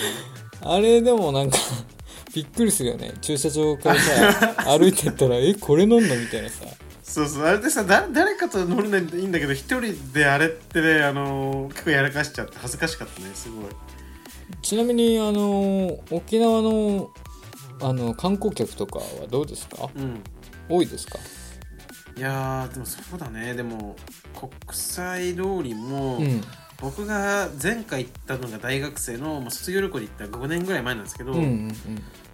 [0.61, 1.57] あれでもなんか
[2.33, 3.13] びっくりするよね。
[3.21, 6.65] 駐車場からさ歩いてったらえこれ乗んのみたいなさ。
[7.03, 7.45] そうそう。
[7.45, 13.65] あれでさだ誰かと乗るのいいんだけど一人であれってねあのー結構やらかしちゃって恥ずかしかったねすごい
[14.61, 17.09] ちなみにあの沖縄の
[17.81, 19.89] あの観光客とかはどうですか？
[19.95, 20.23] うん。
[20.69, 21.19] 多いですか？
[22.17, 23.53] いやーでもそうだね。
[23.53, 23.95] でも
[24.33, 26.41] 国際通りも、うん。
[26.81, 31.71] 僕が前回行ったのが大学生の、まあ、卒業旅行で行った5年ぐらい前なんですけど、うんうん。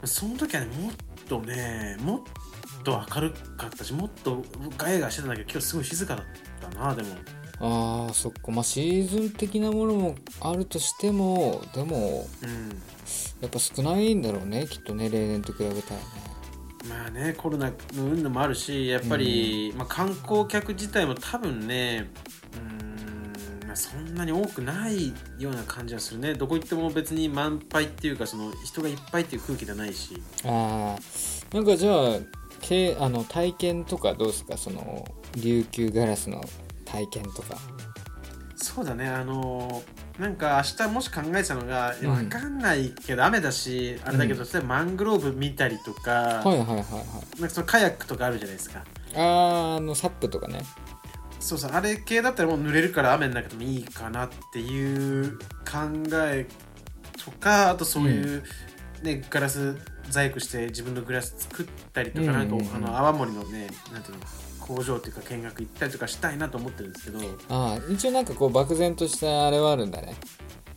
[0.07, 0.93] その時はねもっ
[1.29, 2.21] とねもっ
[2.83, 4.43] と明るかったしもっと
[4.77, 6.25] ガヤガヤしてたんだけど今日すごい静かだっ
[6.59, 7.09] たなでも
[7.63, 8.51] あーそっか。
[8.51, 12.69] まあシーズン的なものもあるとしてもでもうん。
[13.41, 14.67] やっぱ少ないんだろうね。
[14.69, 16.05] きっとね例年と比べたらね。
[16.87, 22.09] まあねコロナの運動もあるしやっぱり、まあ、観光客自体も多分ね
[22.53, 26.33] うーん、まあ、そんなに多くないような感じはするね。
[26.33, 30.21] どこ行っても別に満杯っていうかその人がいっぱいっていう空気じゃないし。
[30.45, 32.19] ああなんかじゃあ
[32.61, 34.57] けあの体験とかどうですか？
[34.57, 36.43] その琉球ガラスの
[36.91, 37.57] 体験とか。
[38.55, 39.07] そうだね。
[39.07, 39.81] あの
[40.19, 42.09] なんか明日もし考えてたのが、うん。
[42.09, 48.83] わかんないけど雨だしあれだけど、例えばマングローブ見たりとか,、はいはいはいはいなんかそのカヤックとかあるじゃないですか。
[49.15, 50.61] あーあのサップとかね。
[51.39, 55.79] そうそうあれ系だったらもう濡れるから雨の中でもいいかなっていう考
[56.13, 56.47] え
[57.25, 58.43] とかあとそういう、
[59.01, 59.75] ねガラス
[60.05, 62.67] 細工して自分のグラス作ったりとか、なんかうんうん。
[62.67, 64.23] うんあの泡盛のねなんていうの
[64.61, 67.19] 工場っていうか見学行ったりとかしたいなと思ってるんですけど。
[67.49, 70.15] ああ一応なんかこう漠然としたあれはあるんだね。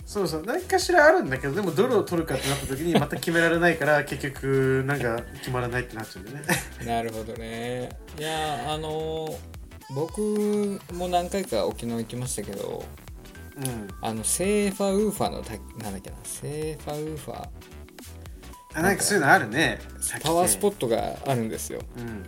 [0.07, 6.45] そうそう何かしらあるんだけどでもどれを取るかってなった時にまた決められないから結局なんか決まらないってなっちゃうんだよね。
[6.87, 7.89] なるほどね。
[8.19, 9.37] いやあのー
[9.95, 12.85] 僕も何回か沖縄行きましたけど
[13.57, 13.89] うん。
[14.01, 17.49] あのセーファウーファのたなんだっけなセーファウーファ
[18.75, 19.79] あなんかそういうのあるね。
[20.23, 21.81] パワースポットがあるんですよ。
[21.97, 22.25] うん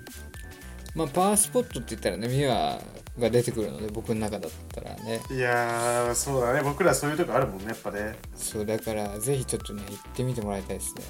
[0.96, 2.80] まあパワースポットって言ったらねミワ
[3.18, 5.20] が出てくるので僕の中だったらね。
[5.30, 6.62] いやーそうだね。
[6.62, 8.16] 僕らそういうとこあるもんねやっぱね。
[8.34, 11.02] そうだからぜひちょっとね行ってみてもらいたいですね。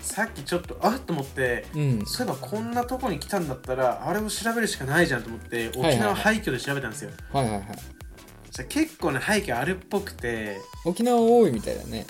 [0.00, 2.06] さっきちょっとあっと思ってうん。
[2.06, 7.64] そういえばこんなとこに来たんだったらあれを調べるしかないじゃんと思って沖縄廃墟で調べたんですよ、はいはいはい。
[8.46, 12.06] そしたら結構ね廃墟あるっぽくて沖縄多いみたいだね。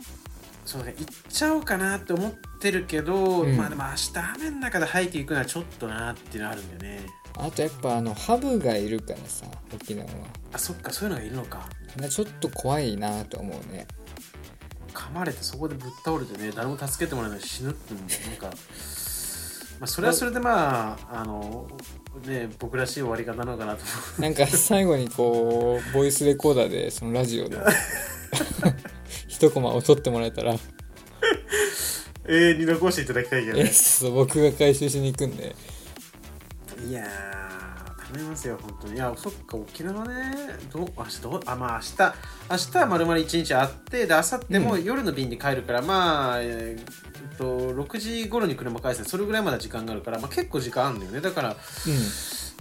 [0.65, 3.57] そうね行っちゃおうかなって思ってるけど、うん。
[3.57, 7.07] まあでも明日雨の中で廃墟行くのはちょっとなっていうのあるんだよね。
[7.39, 10.13] あとやっぱあのハブがいるからさ沖縄は。
[10.53, 11.69] あそっかそういうのがいるのか。
[11.97, 13.87] なちょっと怖いなと思うね。
[14.93, 18.47] 噛まれてそこでぶっ倒れてね誰も助けてもらえないし死ぬってもなんか、
[19.81, 21.69] まあ、それはそれでまああの
[22.27, 23.83] ね僕らしい終わり方なのかなと
[24.19, 27.59] 思なんか最後にこうボイスレコーダーでそのラジオで
[29.29, 30.55] 一コマを撮ってもらえたら。
[30.55, 30.59] う
[32.31, 33.71] 永遠に残していただきたいけどえね。
[33.73, 35.55] そう僕が回収しに行くんで。
[36.89, 38.95] いやー頼みますよ本当に。
[38.95, 40.33] いやそっか沖縄ね。
[40.73, 42.15] どう明日どうあまあ明日
[42.51, 51.21] 明日はまるまる一日あってで明後日も夜の便に帰るから、まあえーえっと6時頃に車返せそれぐらいまだ時間があるから、まあ、結構時間あるんだよね。
[51.21, 51.57] だからう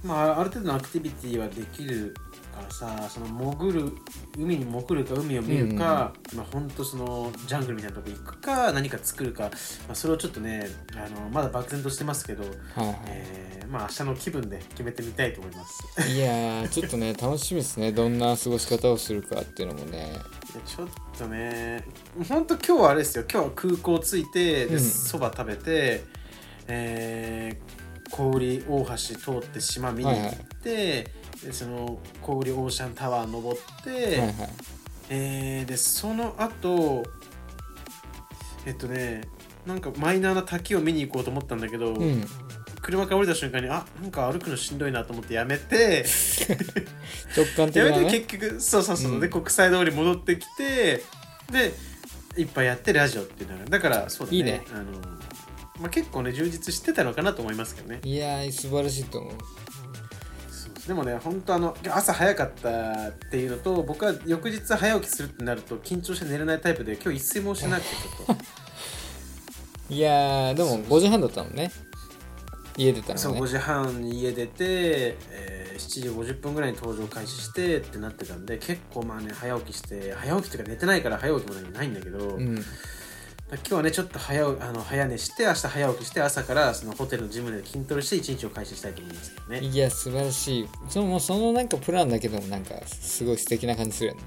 [0.04, 2.16] まあ、ある程度のアクティビティはできる
[2.60, 3.92] からさその潜る
[4.38, 9.50] 海に潜るか海を見るか、まあ本当そのジャングルみたいなとこ行くか何か作るか、ま
[9.92, 16.10] あ、それをちょっとねあのまだ漠然としてますけど、んはいはえーまあ明日の気分で決めてみたいと思います。
[16.10, 17.92] いいやーちょっとね楽しみですね。
[17.92, 20.10] どんな過ごし方をするかっていうのもね。
[20.66, 21.86] ちょっとね
[22.28, 23.26] 本当今日はあれですよ。
[23.32, 24.80] 今日は空港着いてうん。
[24.80, 26.04] そば、食べて、
[26.68, 31.12] えー小売大橋通って島見に行って、
[31.44, 34.34] でその小売オーシャンタワー登って、はいはい。
[35.12, 37.04] えーでその後
[38.66, 39.22] えっとね
[39.66, 42.26] なんかマイナーな滝を見に行こうと思ったんだけど、うん。
[42.82, 46.06] 車から降りた瞬間にあなんか歩くのしんどいなと思ってやめて
[47.36, 49.20] 直感的やめてなね結局そうそうそう、うん。
[49.20, 51.04] で国際通り戻ってきて
[51.52, 51.74] で
[52.38, 54.38] いっぱいやってラジオっていうのがだからそうだね。
[54.38, 54.64] いいね。
[54.72, 54.84] あの、
[55.80, 58.00] まあ、結構ね充実してたのかなと思いますけどね。
[58.04, 59.34] いやー素晴らしいと思う
[60.90, 68.44] でもね本当あの朝早かったっていうのと僕は翌日早起きするってなると緊張して寝れないタイプで今日一睡もしてなくてちょっと。
[69.94, 71.72] いやーでも5時半だったもんね。
[72.76, 82.62] 家出たそう5のね時半に家出て、えー7時50分ぐらいに登場開始してってなってたんで結構まあね早起きして早起きっていうか寝てないから早起きもないんだけど、うん
[83.52, 89.34] 今日はねちょっと早うあの早寝して明日早起きして朝からそのホテルのジムで筋トレして一日を開始したいと思います。
[89.34, 90.70] けどねいや素晴らしい。
[90.88, 94.22] そのもうそのなんかプランだけでもなんかすごい素敵な感じするよね。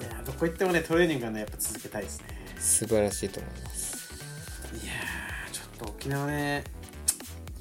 [0.00, 2.26] いやーどこ行ってもねトレーニングはねやっぱ続けたいですね。
[2.58, 4.10] 素晴らしいと思います。
[4.72, 6.64] いやーちょっと沖縄ね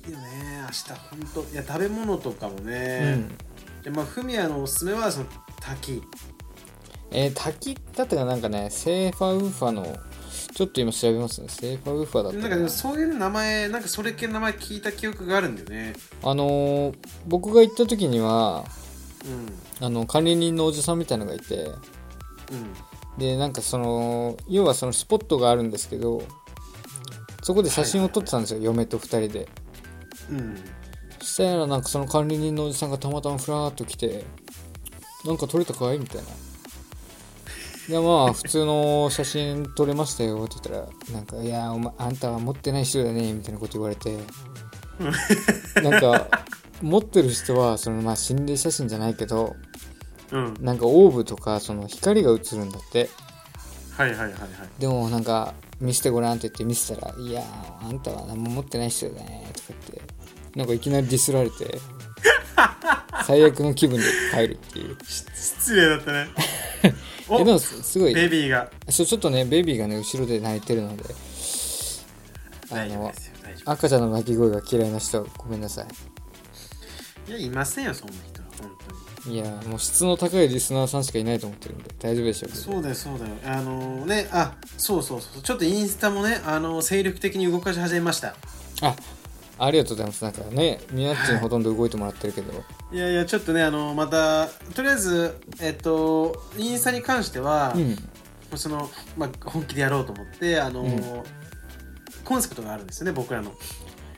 [0.08, 0.62] いいよね。
[0.63, 3.25] 明日ほんといや食べ物とかもね、
[3.84, 5.25] でまあフミヤのおすすめはその
[5.62, 6.02] 滝。
[7.12, 9.97] えー、滝だったかなんかねセーファウーファの
[10.54, 11.48] ちょっと今調べますね。
[11.50, 12.40] セーファウーファだったな。
[12.40, 15.94] んかなかでもそういう名前なんかそれ系の名前聞いた記憶があるんだよね。
[16.24, 16.96] あのー
[17.28, 18.66] 僕が行った時には
[19.26, 19.86] うん。
[19.86, 21.78] あの管理人のおじさんみたいのがいてうん。
[23.18, 26.24] でなんかその要はそのスポットがあるんですけど
[27.44, 29.48] そこで写真を撮ってたんですよ、嫁と2人で。
[30.30, 30.58] うん。
[31.20, 34.26] そしたらなんかその管理人のおじさんがたまたまふらーっと来て
[35.26, 36.28] 「なんか撮れたかい?」みたいな
[37.89, 44.15] 「いやまあ普通の写真撮れましたよ」って言ったら「なんかいやお前あんたは持ってない人だね」みたいなこと言われて。
[45.82, 46.28] なんか
[46.82, 49.56] 持ってる人はそのまあ心霊写真じゃないけど
[50.32, 50.54] うん。
[50.60, 53.10] なんかオーブとかその光が映るんだって。
[53.97, 54.41] はいはいはいはい。
[54.78, 57.43] でもなんか見せてごらんって言って見せたら「いや
[57.82, 60.02] あんたは何も持ってない人だね」とか言って
[60.56, 61.80] なんかいきなりディスられて
[63.25, 64.97] 最悪の気分で帰るっていう。
[65.06, 66.28] し 失礼だったね。
[66.36, 66.41] お
[66.84, 68.13] えでもすすごい。
[68.13, 68.70] ベビーが。
[68.89, 71.04] そうちょっとねベビーがね後ろで泣いてるので。
[72.72, 73.12] あの
[73.65, 77.32] 赤ちゃんの泣き声が嫌いな人はごめんなさい。
[77.32, 78.72] やいませんよそんな人は本
[79.24, 79.36] 当に。
[79.36, 83.34] いいやもう質の高いリスナーさんしかいないと思ってるんで大丈夫でしょうそうだよそうだよ。
[83.44, 88.36] あのねあそうそうそうちょっとインスタもねあの精力的に動かし始めました。
[88.82, 88.96] あ
[89.58, 90.24] ありがとうございます。
[90.24, 92.56] なんかねみやっちにほとんど動いてもらってるけど、い
[92.97, 97.95] やいやちょっとねあのまたとりあえずえっとインスタに関しては、うん。
[98.58, 101.04] その、まあ、本気でやろうと思ってあの、うん。
[102.23, 103.54] コンセプトがあるんですよね僕らの、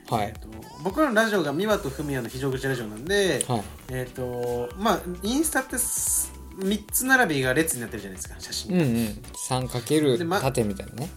[0.08, 0.28] はい。
[0.28, 0.48] えっと、
[0.82, 3.62] 僕らのラジオが美和と文也の非常口ラジオなんで、はい。
[3.90, 8.86] えっとまあインスタってす3つ並びが列になってるじゃないですか写真、うんうん。
[9.66, 11.10] 3× でま縦みたいなね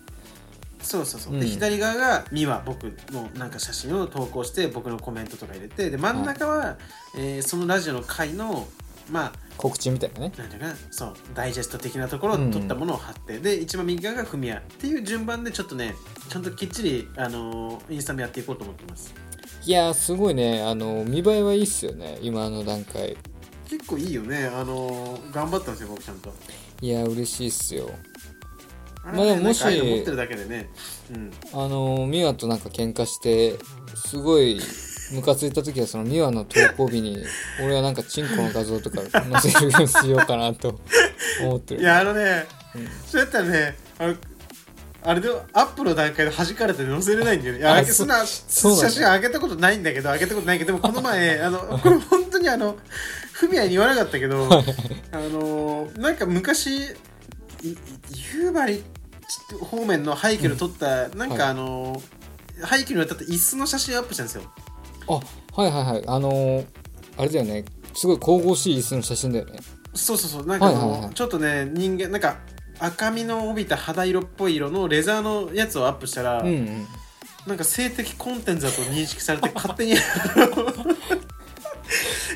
[0.85, 1.39] そうそうそう、うん。
[1.39, 6.77] で左側が美和僕のなんか写真を投稿して僕のコメントとか入れてで真ん中は、
[7.17, 8.67] えーそのラジオの回の
[9.11, 10.31] まあ告知みたいなね。
[10.37, 15.95] なんていうかなそうダイジェスト的なところを撮ったものを貼って、で一番右側がフミヤっていう順番でちょっとね
[16.29, 19.13] ちゃんときっちり、あのーインスタもやっていこうと思ってます。
[19.65, 20.61] いやーすごいね。
[20.63, 23.17] あの見栄えはいいっすよね今の段階。
[23.69, 24.45] 結構いいよね。
[24.45, 26.33] あのー頑張ったんですよ僕ちゃんと。
[26.81, 27.89] いやー嬉しいっすよ
[29.05, 29.63] あれはねまあでももし
[30.27, 30.69] けでね。
[31.11, 31.31] うん。
[31.53, 33.55] あのミワとなんか喧嘩して
[33.95, 34.59] すごい
[35.11, 37.23] ムカついた時はそのミワの投稿日に
[37.63, 40.79] 俺はなんかチンコの画像とか載せるようにしようかなと
[41.41, 41.81] 思ってる。
[41.81, 42.89] いやあのね、うん。
[43.05, 44.15] そうやったらねあの
[45.05, 47.59] あれでアップの段階で弾かれて載せれないんだよね。
[47.59, 52.75] いやあそんな写真上げたことないんだけど上げたことないけどでもこの 前あのこれ 本当にあの
[53.33, 54.63] フミヤに言わなかったけどあ
[55.13, 56.95] のなんか昔
[57.61, 58.83] 夕張
[59.59, 61.37] 方面の廃墟で撮った、なんはい。
[61.37, 62.01] かあの
[62.61, 64.43] 廃墟に渡った椅子の写真をアップしたんですよ。
[65.07, 65.13] あ
[65.61, 66.03] はいはいはい。
[66.07, 66.65] あのー、
[67.17, 67.65] あれだよね。
[67.93, 69.59] すごい神々しい椅子の写真だよね。
[69.93, 70.45] そうそうそう。
[70.47, 71.13] なんかあの、はいはいはい。
[71.13, 72.37] ちょっとね人間なんか
[72.79, 76.87] 赤みの帯びた肌色っぽい色のレザーのやつをアップしたら、うんうん。
[77.47, 79.95] なんか性的コンテンツだと認識されて勝手に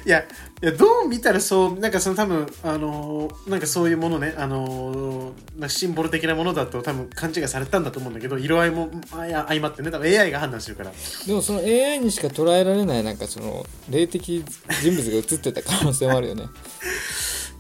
[0.05, 0.25] いやい
[0.65, 10.91] やどう見たらそうなんかその多分あのーなんかそういうものねあのーシンボル的なものだと多分勘違いされたんだと思うんだけど色合いもあいや相まってね多分 AI が判断してるから。
[11.27, 14.43] でもその AI にしか捉えられないなんかその霊的
[14.81, 16.45] 人物が映ってた可能性もあるよね。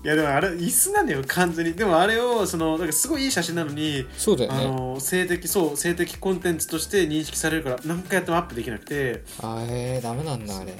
[0.01, 1.73] いやでもあれ椅子なんだよ完全に。
[1.73, 4.63] でもあれをそのなんかすごいいい写真なのにあそうだよね。
[4.65, 9.23] の性的そう性的コンテンツとして認識されるから何回やってもアップできなくて。
[9.41, 10.73] あえー、ダメなんだあれ。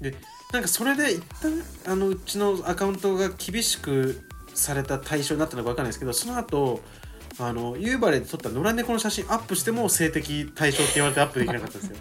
[0.00, 0.14] で
[0.52, 4.20] なんかそれで一旦あのうちのアカウントが厳しく
[4.54, 6.80] された対象になったのか分かんないですけどその後
[7.38, 11.96] あの夕張で撮った野良猫の写真アップしても性的対象って言われてアップできなかったんですよ。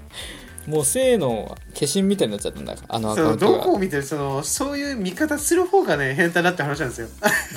[0.68, 3.58] もう性の化身みたいになっちゃったんだあのアカウントが。
[3.58, 7.08] どこを見てるそのそういう見方する方がね変態だって話なんですよ。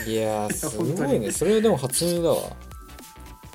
[0.06, 1.32] いやーすごいね。
[1.32, 2.36] それはでも初耳だわ。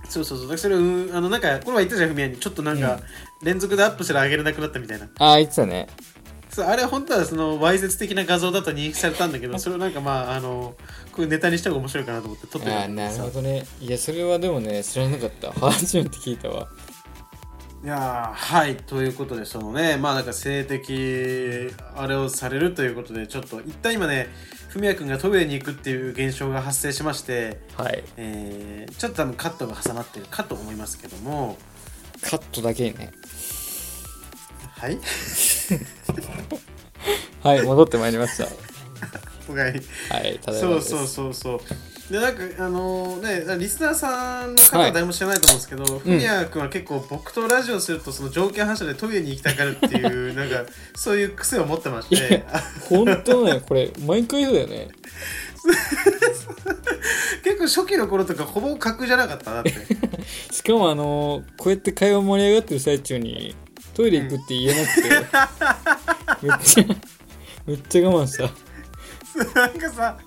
[0.10, 0.48] そうそうそう。
[0.48, 2.38] だからそれうんあのなんかこれは言ったじゃんふみやに。
[2.38, 3.00] ちょっこなんか
[3.42, 5.08] 連続でアップしたら上げれなくなったみたいな。
[5.18, 5.88] ああ言ってたね
[6.50, 10.76] そうあれは本当はそのわいせつ的な画像だと認識されたんだけどそれをなんかまああの
[11.12, 13.66] こういうネタにした方が面白いかなと思って撮ってあーなるほどね。
[13.80, 15.52] いやそれはでもね知らなかった。
[15.72, 16.68] 初めて聞いたわ。
[17.84, 24.28] いやーはいということでそのねまあなんか性的あれをされるということでちょっと一旦今ね
[24.68, 28.04] ふみやくんがトイレに行くっていう現象が発生しまして、はい。
[28.18, 31.58] えーちょっと多分カットが挟まってるかと思いますけども。
[32.22, 33.12] カットだけにね。
[34.80, 34.98] はい
[37.44, 38.48] はい戻ってまいりました。
[39.50, 41.60] おかえりはいただいまそうそうそうそう。
[42.12, 44.94] でなんかあのねリスナーさんの方ははい。
[44.94, 54.90] 誰も知らないと思うんですけど、ふみやくんは結構僕とラジオするとその条件反射でトイレに行きたがるっていうなんか そういう癖を持ってましいてや本当ねこれ毎回そうだよね。
[57.44, 59.74] 結構初期の頃とかほぼ格じゃなかったなって。
[60.52, 63.56] しかもあのーこうやって会話盛り上がってる最中に
[64.00, 65.10] トイレ行くって言えなくて、
[66.48, 66.86] めっちゃ
[67.68, 69.60] めっちゃ我慢した。
[69.60, 70.18] なんかさ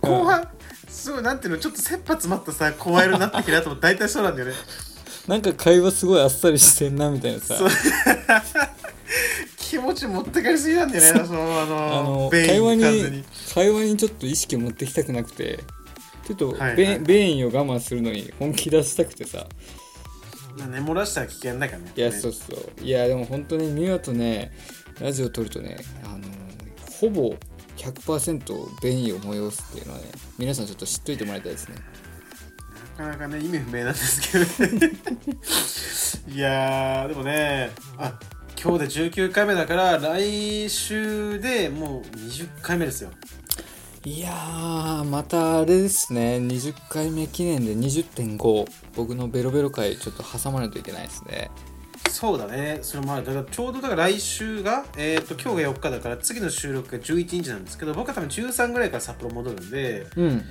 [0.00, 0.48] 後半、
[0.88, 4.54] すごいなんていうのちょっと切羽詰まったさ声色になってきたなと思って大体そうなんだよね。
[5.28, 7.54] なんか会話すごいあっさりしてんなみたいなさ。
[7.54, 7.68] そう。
[9.58, 13.24] 気持ち持ってかれすぎなんだよねそのあのあのベイン会話に完全に。
[13.54, 15.60] 会話にちょっと意識持ってきたくなくて。
[16.26, 16.98] ちょっとベ,、はいはい。
[16.98, 19.46] ベインを我慢するのに本気出したくてさ
[20.56, 21.92] 寝漏らしたら危険だからね。
[21.94, 22.84] いやそうそう。
[22.84, 24.52] いやでも本当に見事ね
[25.00, 26.24] ラジオ撮るとねあの
[26.98, 27.34] ほぼ
[27.76, 30.06] 100%ベインを催すっていうのはね
[30.38, 31.76] 皆さんちょっと知っといてもらいたいですね。
[32.98, 34.92] なかなかね意味不明なんですけどね。
[36.34, 38.18] いやーでもねあ
[38.62, 43.10] 今日で19回目だから来週でもう20回目ですよ
[44.06, 46.38] いやーまたあれですね。
[46.38, 51.50] 20回目記念で20.5僕のベロベロ回ちょっと挟まないといけないですね。
[52.08, 52.78] そうだね。
[52.80, 53.26] それもある。
[53.26, 60.42] だからちょうどだから来週がえっ、と今日が4日だから次の収録が11日なんですけど僕は多分13ぐらいから札幌戻るんでうん。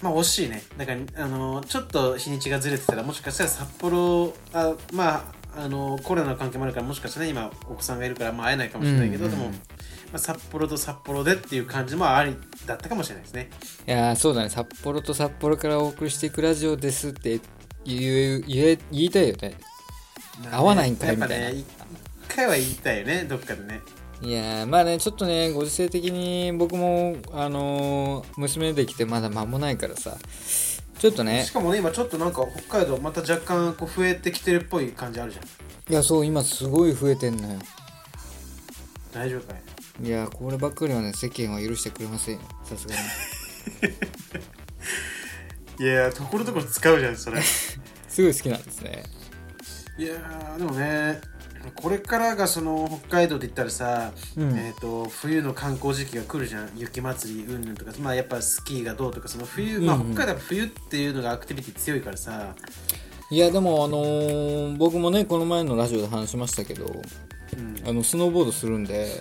[0.00, 0.62] まあ惜しいね。
[0.76, 9.36] だからあのちょっと日にちがずれてたらもしかしたら札幌あまああのコロナの関係もあるからもしかしたらね今お子さんがいるからまあ会えないかもしれないけど、うんうん。
[9.36, 9.52] でも、
[10.12, 12.34] まあ、札幌と札幌でっていう感じもあり
[12.66, 13.50] だったかもしれないですね。
[13.86, 14.48] いやーそうだね。
[14.48, 17.40] 札幌と札幌からお送りしていくラジオですって
[17.84, 19.58] 言う言え言いたいよね。
[20.50, 21.50] 合わないんかいみたいな。
[21.50, 21.66] ね一
[22.28, 23.80] 回は言いたいよねどっかでね。
[24.20, 30.16] いやーまあねちょっとねご時世的に僕もあのー娘できてまだ間もないからさ。
[30.98, 31.44] ちょっとね。
[31.44, 35.44] しかもね今ちょっとなんか北海道また若干こう増えてきてるっぽい感じあるじゃん。
[35.92, 37.58] いやそう今すごい増えてんのよ。
[39.12, 39.62] 大丈夫かい
[40.00, 42.40] いやーこればっかりはね世間は許してくれませんよ。
[42.64, 43.00] さすがに。
[45.84, 47.42] いやーところどころ使うじゃんそれ。
[48.08, 49.02] すごい好きなんですね。
[49.98, 51.20] いやーでもね
[51.74, 54.56] これからがその北海道で言ったらさ、うん。
[54.56, 56.70] えー、と冬の観光時期が来るじゃん。
[56.76, 60.00] 雪祭りうんぬんとか、まあ、やっぱスキーがどうとかその冬、まあ、うん。
[60.02, 62.54] うん北海道は冬っていうのがアクティビティ強いからさ。
[63.30, 66.86] いやでもあのー僕もねこの前のラジオで話しましたけど
[67.56, 67.88] うん。
[67.88, 69.20] あのスノーボードするんで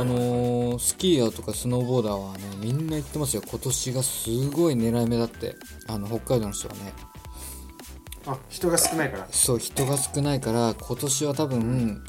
[0.00, 3.42] あのースキーヤーとかスノーボーダーはねみんな言ってますよ。
[3.46, 5.56] 今年がすごい狙い目だって。
[5.86, 6.92] あの北海道の人はね。
[8.26, 9.28] あ人が少ないから。
[9.30, 12.02] そう人が少ないから今年は多分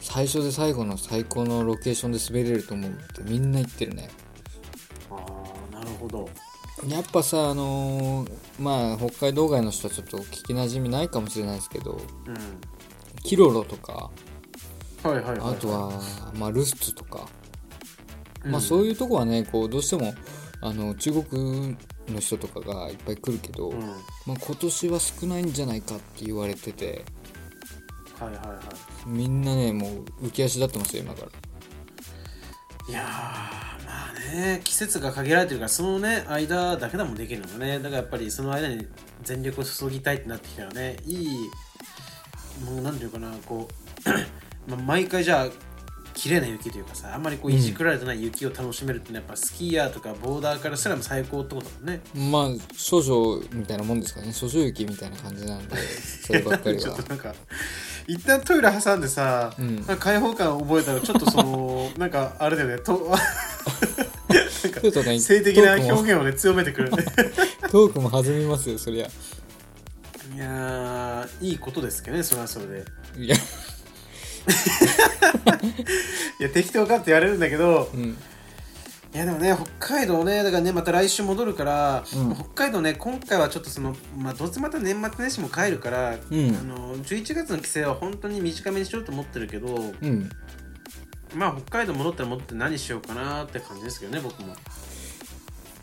[0.00, 4.08] 最初で最後の最高のロケーションで滑れると思うってみんな言ってるね。
[5.10, 5.16] あ
[5.72, 6.28] あなるほど。
[6.88, 11.92] やっぱさあのーまあ北海道外の人はちょっと聞きなじみないかもしれないですけど
[12.26, 12.36] うん。
[13.22, 14.10] キロロとか
[15.08, 16.02] はいはいはい、はい、あとは、
[16.38, 17.28] まあ、ルスツとか、
[18.44, 18.52] うん。
[18.52, 20.14] まあそういうとこはねこうどうしても
[20.60, 21.76] あの中国
[22.08, 23.80] の人とかがいっぱい来るけど、うん。
[24.26, 27.04] まあ、今年は少ないんじゃないかって言われてて。
[28.18, 28.58] はいはいは
[29.06, 31.26] みんなねもう浮き足立ってますよ今から。
[31.28, 31.30] い
[32.90, 37.78] いやーまあね季節が限られてるからそのね間だけだもんできるのがね。
[37.78, 38.86] だからやっぱりその間に
[39.22, 41.50] 全力を注ぎたいってなってきたらねいい
[42.64, 45.48] もうなんていうかなこうまあ毎回じゃあ
[46.16, 52.00] 綺麗な雪というかさあんまりこういじくられてない雪を楽しめるってのはやっぱスキーヤーとかボーダーからしたら最高ってことだもんね。
[52.30, 54.32] まあ少女みたいなもんですかね。
[54.32, 55.76] 少女雪みたいな感じなんで
[56.24, 57.34] そればっかりちょはっとなんか
[58.06, 59.76] 一旦トイレ挟んでさ、うん。
[59.76, 62.78] なんか開放感覚えたらちょっとその なんかあれだよね。
[62.78, 63.12] と
[64.80, 66.90] ちょっとね性的な表現をね強めてくる。
[66.92, 67.04] ね
[67.70, 69.06] トークも弾みますよそりゃ。
[70.34, 72.84] いやーいいことですけどねそれはそれで。
[73.18, 73.36] いや
[76.38, 78.16] いや適当かって言われるんだけどうん。
[79.14, 82.34] いやでもね北海道ねだからねまた来週戻るから、うん。
[82.34, 86.14] 北海道ね今回はちょっとそのまあどうせまた年末年始も帰るから、ん。
[86.14, 90.28] あの11月の帰省は本当に短めにしようと思ってるけどうん。
[91.34, 94.54] まあ北海道戻ったら戻って何しようかなって感じですけどね僕も。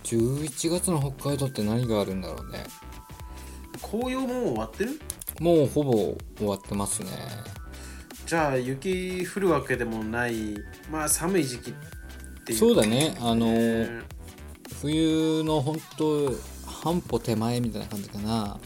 [0.03, 2.63] 11月の北海道って何があるんだろうね。
[3.81, 4.99] 紅葉もう終わってる？
[5.39, 5.91] もうほぼ
[6.37, 7.09] 終わってますね
[8.25, 10.55] じゃあ雪降るわけでもない
[10.91, 11.73] まあ寒い時期っ
[12.45, 13.15] ていうそうだね。
[13.19, 14.01] あのね。
[14.81, 16.31] 冬の本当
[16.65, 18.59] 半歩手前みたいな感じかな。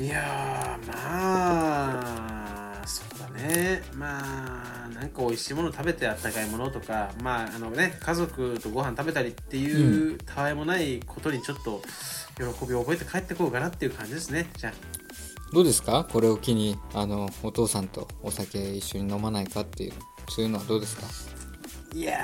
[0.00, 0.92] いやーま
[2.82, 3.82] あそうだね。
[3.94, 11.82] まあなんか美味しいもの食べてあったかいものとかまああのね家族とご飯食べたりっていう、たわいもないことにちょっと
[12.36, 14.50] 喜びを覚えて帰ってこうかなっていう感じですね。
[14.56, 14.72] じゃあ
[15.52, 16.06] どうですか？
[16.10, 19.92] これを機にあのお父さんとお酒一緒に飲まないかっていう
[20.28, 21.06] そういうのはどうですか？
[21.94, 22.18] いや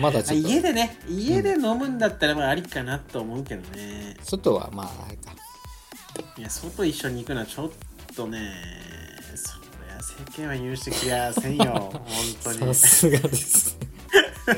[0.00, 0.48] まだちょっと。
[0.48, 5.32] 家でね家で飲むんだったらまあありかなと思うけどね、外はまああれか。
[6.36, 7.70] いや外一緒に行くのはちょっ
[8.14, 8.38] とね
[9.34, 10.02] そりゃ
[10.36, 12.02] 世間は許してくれやせんよ 本
[12.44, 12.74] 当に。
[12.74, 13.76] さすがです
[14.44, 14.54] さ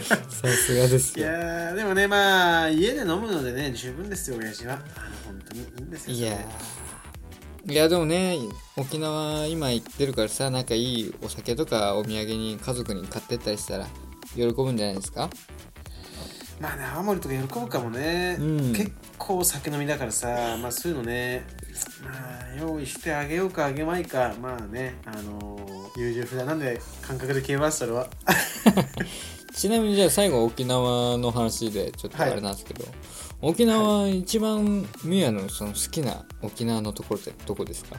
[0.48, 4.74] すがですいよやーでもねまあ家で飲むのでね十分ですよ親父は。
[4.74, 4.82] あの
[5.26, 6.38] 本当にいいんですよいやー
[7.66, 8.38] いやでもね
[8.76, 13.86] 沖縄今行ってるからさなんかいいお酒とかお土産に家族に買ってったりしたら
[14.36, 15.30] 喜ぶんじゃないですか？
[16.60, 18.72] まあね青森とか喜ぶかもね、うん。
[18.74, 21.46] 結構酒飲みだからさまあそういうのね
[22.02, 28.08] まあ用意してあげようかあげまいかまあねあのー優柔不断なんで感覚で消えますそれは。
[29.54, 32.84] ちなみにじゃあ最後沖縄の話でちょっとあれなんですけど、
[33.46, 37.96] 沖縄一番ミヤのその好きな沖縄のところってどこですか？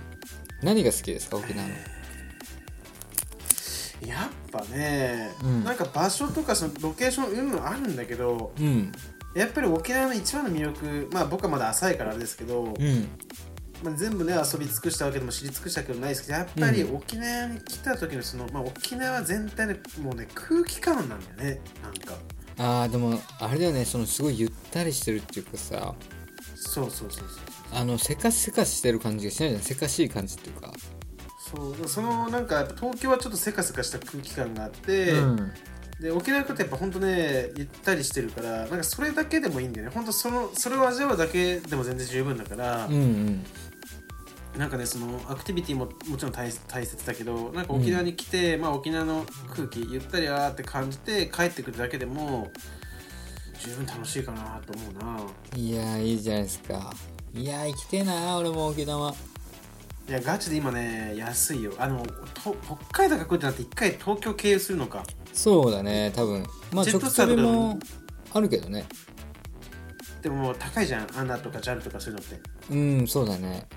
[0.64, 1.38] 何が好きですか？
[1.38, 1.74] 沖縄の。
[4.08, 5.64] やっぱね、うん。
[5.64, 8.92] なんか場所とかそのロケーションうんぬんあるんだけどうん。
[9.36, 13.08] やっぱり沖縄の一番の魅力まあ僕はまだ浅いからあれですけど、うん。
[13.84, 22.16] まあ、全部ね遊び尽くしたわけでも知り尽くしたわけでもないですけどやっぱりう沖縄に来た時のその、まあ、沖縄全体でもうね空気感なんだよねなんか
[22.58, 25.94] あーでもあれだよねそのすごいゆったりしてるっていうかさ
[26.56, 27.28] そうそうそうそう
[27.74, 30.74] あのせかせかしてる感じがしないじゃんせかしい感じっていうか。
[31.38, 35.52] そうそのなんかやっぱ東京はちょっとせかせかした空気感があって、うん。
[36.00, 39.94] で沖縄の方ってやっぱ本当ねゆったりしてるからなんかそれだけでもいいんだよね。
[39.94, 43.46] 本当そのそれを味わうだけでも全然十分だから、うんうん
[44.58, 52.50] なんかねそのアクティビティももちろん大大切だけどなんか沖縄に来て、まあ沖縄の空気ゆったりあーって感じて帰ってくるだけでも
[53.60, 55.20] 十分楽しいかなと思うな。
[55.56, 56.94] いやーいいじゃないですか。
[57.34, 59.14] いやー行きてえな俺も沖縄。
[60.08, 61.74] いやガチで今ね安いよ。
[61.78, 62.06] あの
[62.44, 65.04] と北海道が来るってなって一回東京経由するのか。
[65.34, 66.46] そうだね多分。
[66.72, 67.80] まあ直トスターとかで通でもも。
[68.34, 68.86] あるけどね。
[70.22, 71.08] でも高いじゃん。
[71.18, 72.40] アナとか JAL とかそういうのって。
[72.72, 73.68] うんそうだね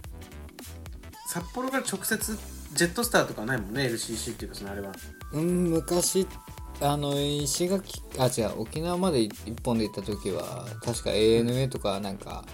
[1.29, 2.39] 札幌から直接
[2.75, 4.93] ジェットスターとかないもんね LCC っていうかそのあれは。
[5.33, 6.27] うん昔
[6.81, 12.45] あの石垣あ違う沖縄まで一本で行った時は確か ANA とかなんか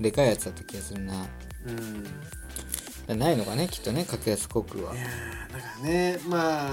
[0.00, 1.26] でかいやつだった気がするな。
[3.08, 3.18] うん。
[3.18, 4.94] ないのかねきっとね格安航空は。
[4.94, 6.70] いやーだからねまあ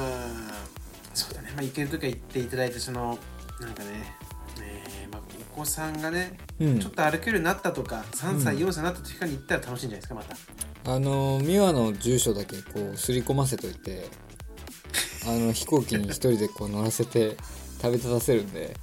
[1.14, 1.51] そうだね。
[1.55, 3.18] まあ行ける時は行っていただいてその
[3.60, 4.16] なんかね、
[4.62, 5.22] えーまあ、
[5.53, 6.80] お子さんがね、うん。
[6.80, 8.70] ちょっと歩けるようになったとか3歳、うん。
[8.70, 10.36] 4歳になった時に行ったら楽しいんじゃないですかまた
[10.88, 14.05] あの美和の住所だけこうすり込ませといて
[15.27, 17.35] あの飛行機に一人でこう乗らせて
[17.81, 18.73] 食べ立たせるんで。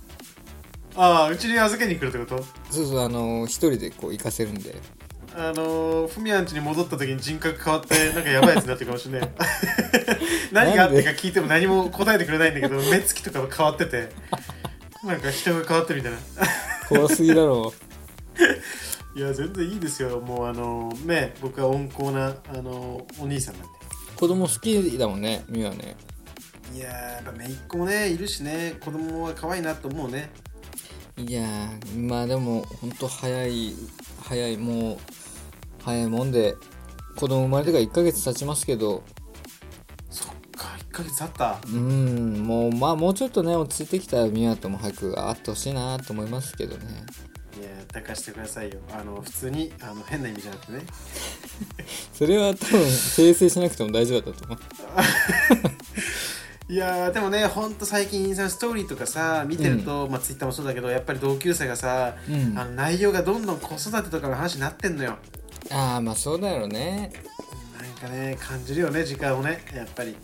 [0.96, 2.44] ああうちに預けに来るってこと？
[2.70, 4.76] そうそうあの一人でこう行かせるんで。
[5.34, 9.30] あのー、フミヤん家に戻った時に人格変わってなんかやばいやつになってるかもしれない。
[10.52, 14.10] 何があってか聞いても何も答えてくれないんだけど目つきとかが変わってて
[15.02, 16.18] なんか人が変わってるみたいな。
[16.88, 17.72] 怖すぎだろ
[19.16, 20.20] いや全然いいですよ。
[20.20, 23.68] もうあのーね僕は温厚なあのーお兄さんなんで。
[24.16, 25.96] 子供好きだもんね美和ね。
[26.74, 28.74] いやーやっぱ姪っ子もねいるしね。
[28.80, 30.30] 子供は可愛いなと思うね。
[31.16, 33.74] いやーまあでもほんと早い
[34.20, 34.98] 早いもう
[35.84, 36.56] 早いもんで
[37.16, 39.04] 子供生まれてから1ヶ月経ちますけど。
[40.10, 41.58] そっか1ヶ月経った。
[41.66, 47.04] うんもうまあもうちょっとね落ち着いてきたら美和とも早く会ってほしいなと思いますけどね
[47.58, 48.80] いやー抱かしてくださいよ。
[48.92, 50.82] あの普通にあの変な意味じゃなくてね。
[52.12, 54.58] それは多分訂正しなくても大丈夫だったと思う。
[56.72, 62.58] いやーでもねほんと最近インスタストーリーとかさ見てると、まあツイッターもそうだけどやっぱり同級生がさ、うん。
[62.58, 65.18] あの内容がどんどん子育てとかの話になってんのよ。
[65.70, 67.12] ああまあそうだろうね。
[67.80, 70.16] なんかね感じるよね時間をねやっぱり。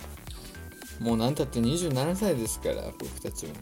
[0.99, 3.53] もうなんたって27歳ですから僕たちも。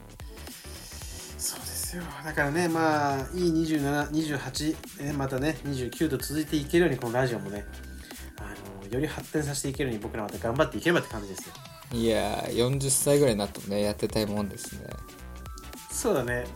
[1.39, 2.03] そうですよ。
[2.25, 7.65] だからねまあいい2728えまたね29と続いていけるようにこのラジオもね
[8.39, 11.55] あのより発展させていけるように僕らまた頑張っていければって感じですよ。
[11.93, 14.81] いやー40歳ぐらいになってもねやってたいもんですね。
[15.91, 16.47] そうだね。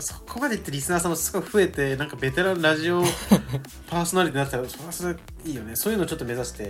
[0.00, 3.04] そこまでいってリスナーさんもすごい増えてなんかベテランラジオ
[3.88, 5.76] パーソナリティになったらそれはそれいいよね。
[5.76, 6.62] そういうのをちょっと目指して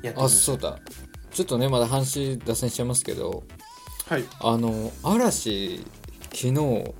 [0.00, 0.78] やってみあるそうだ。
[1.30, 3.44] ちょっとねまだ話脱線しちゃいますけど
[4.08, 4.24] はい。
[4.40, 5.84] あの嵐
[6.32, 6.94] 昨日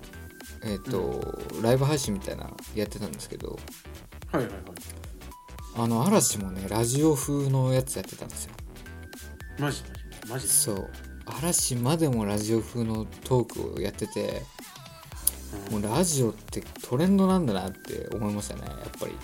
[0.63, 3.59] えっ、と、ライブ配信みたいなやってたんですけど
[4.31, 4.61] はいはいはい。
[5.77, 8.53] あの嵐もねラジオ風のやつやってたんですよ。
[9.59, 9.83] マジ
[10.29, 10.91] マジそう。
[11.27, 14.43] 嵐までもラジオ風のトークをやってて
[15.71, 19.15] もうラジオってトレンドなんだなって思いましたねやっぱり。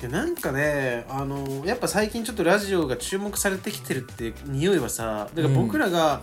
[0.00, 6.22] でなんかねあのやっぱ最近ちょっとラジオが注目されてきてるって匂いはさだから僕らが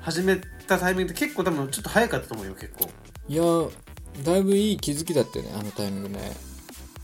[0.00, 2.88] 始めたタイミングって結構多分ちょっと早かったと思うよ結構。
[3.28, 3.42] いや
[4.24, 6.32] だいぶいい気づきだったよねあのタイミングね。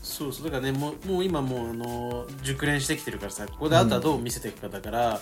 [0.01, 5.19] そうそうだからねもうもう今もうあの熟練してきてるからさここであとはどう見せていくかだから、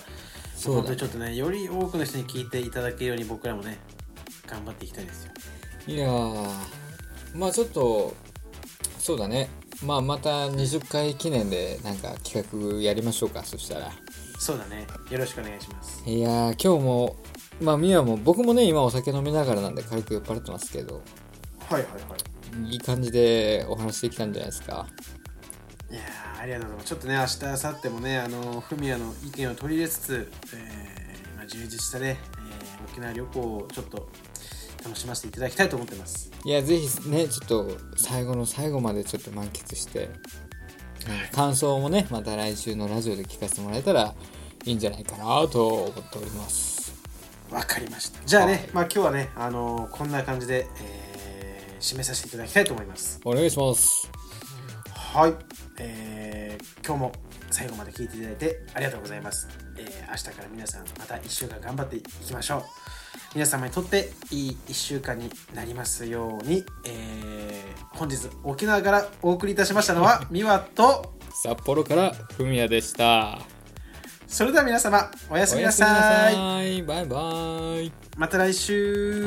[0.54, 3.78] そうだ本当にちょっとねより多くの人に聞いていただけるように僕らもね
[4.46, 5.32] 頑張っていきたいですよ。
[5.86, 6.48] いやー
[7.34, 8.14] まあちょっと
[8.98, 9.48] そうだね。
[9.84, 13.90] まあまた20回記念でなんか企画やりましょうかそしたら。
[14.38, 14.86] そうだね。
[15.10, 16.02] よろしくお願いします。
[16.08, 17.16] いやー今日も
[17.60, 21.02] まあみやも僕もね今お酒飲みながらなんで軽く酔っ払ってますけど。
[21.68, 21.88] はいはいは
[22.66, 22.72] い。
[22.72, 24.86] いい感じでお話できたんじゃないですか。
[25.90, 26.88] いやーありがとうございます。
[26.88, 34.08] ちょっとね明日明後日もねあのフミヤの意見を取り入れつつ、えーまあ、充実したね、えー沖縄旅行をちょっと
[34.84, 36.30] 楽しませていただきたいと思ってます。
[36.44, 40.10] いやぜひねちょっと最後の最後までちょっと満喫して、
[41.32, 44.14] 感想もねまた来週のラジオで聞かせてもらえたら
[44.64, 46.93] いいんじゃないかなと思っております
[47.50, 48.24] わかりました。
[48.24, 48.68] じゃあね、はい。
[48.72, 51.14] まあ今日はねあのこんな感じで、えー
[51.80, 53.20] 締めさせていただきたいと思います。
[53.26, 54.10] お願いします。
[54.94, 55.34] はい、
[55.78, 57.12] えー今日も
[57.50, 62.62] 最後まで聞いていただいてありがとうございます、えー明日から皆さんまた1週間頑張っていきましょう。
[63.34, 73.40] 皆様にとっていい1週間になりますように、えー本日沖縄からお送りいたしましたのは ミワと札幌からふみやでした
[74.34, 76.28] それでは皆様おやすみなさ
[76.60, 76.82] い。
[76.82, 77.92] バイバイ。
[78.16, 79.24] また来週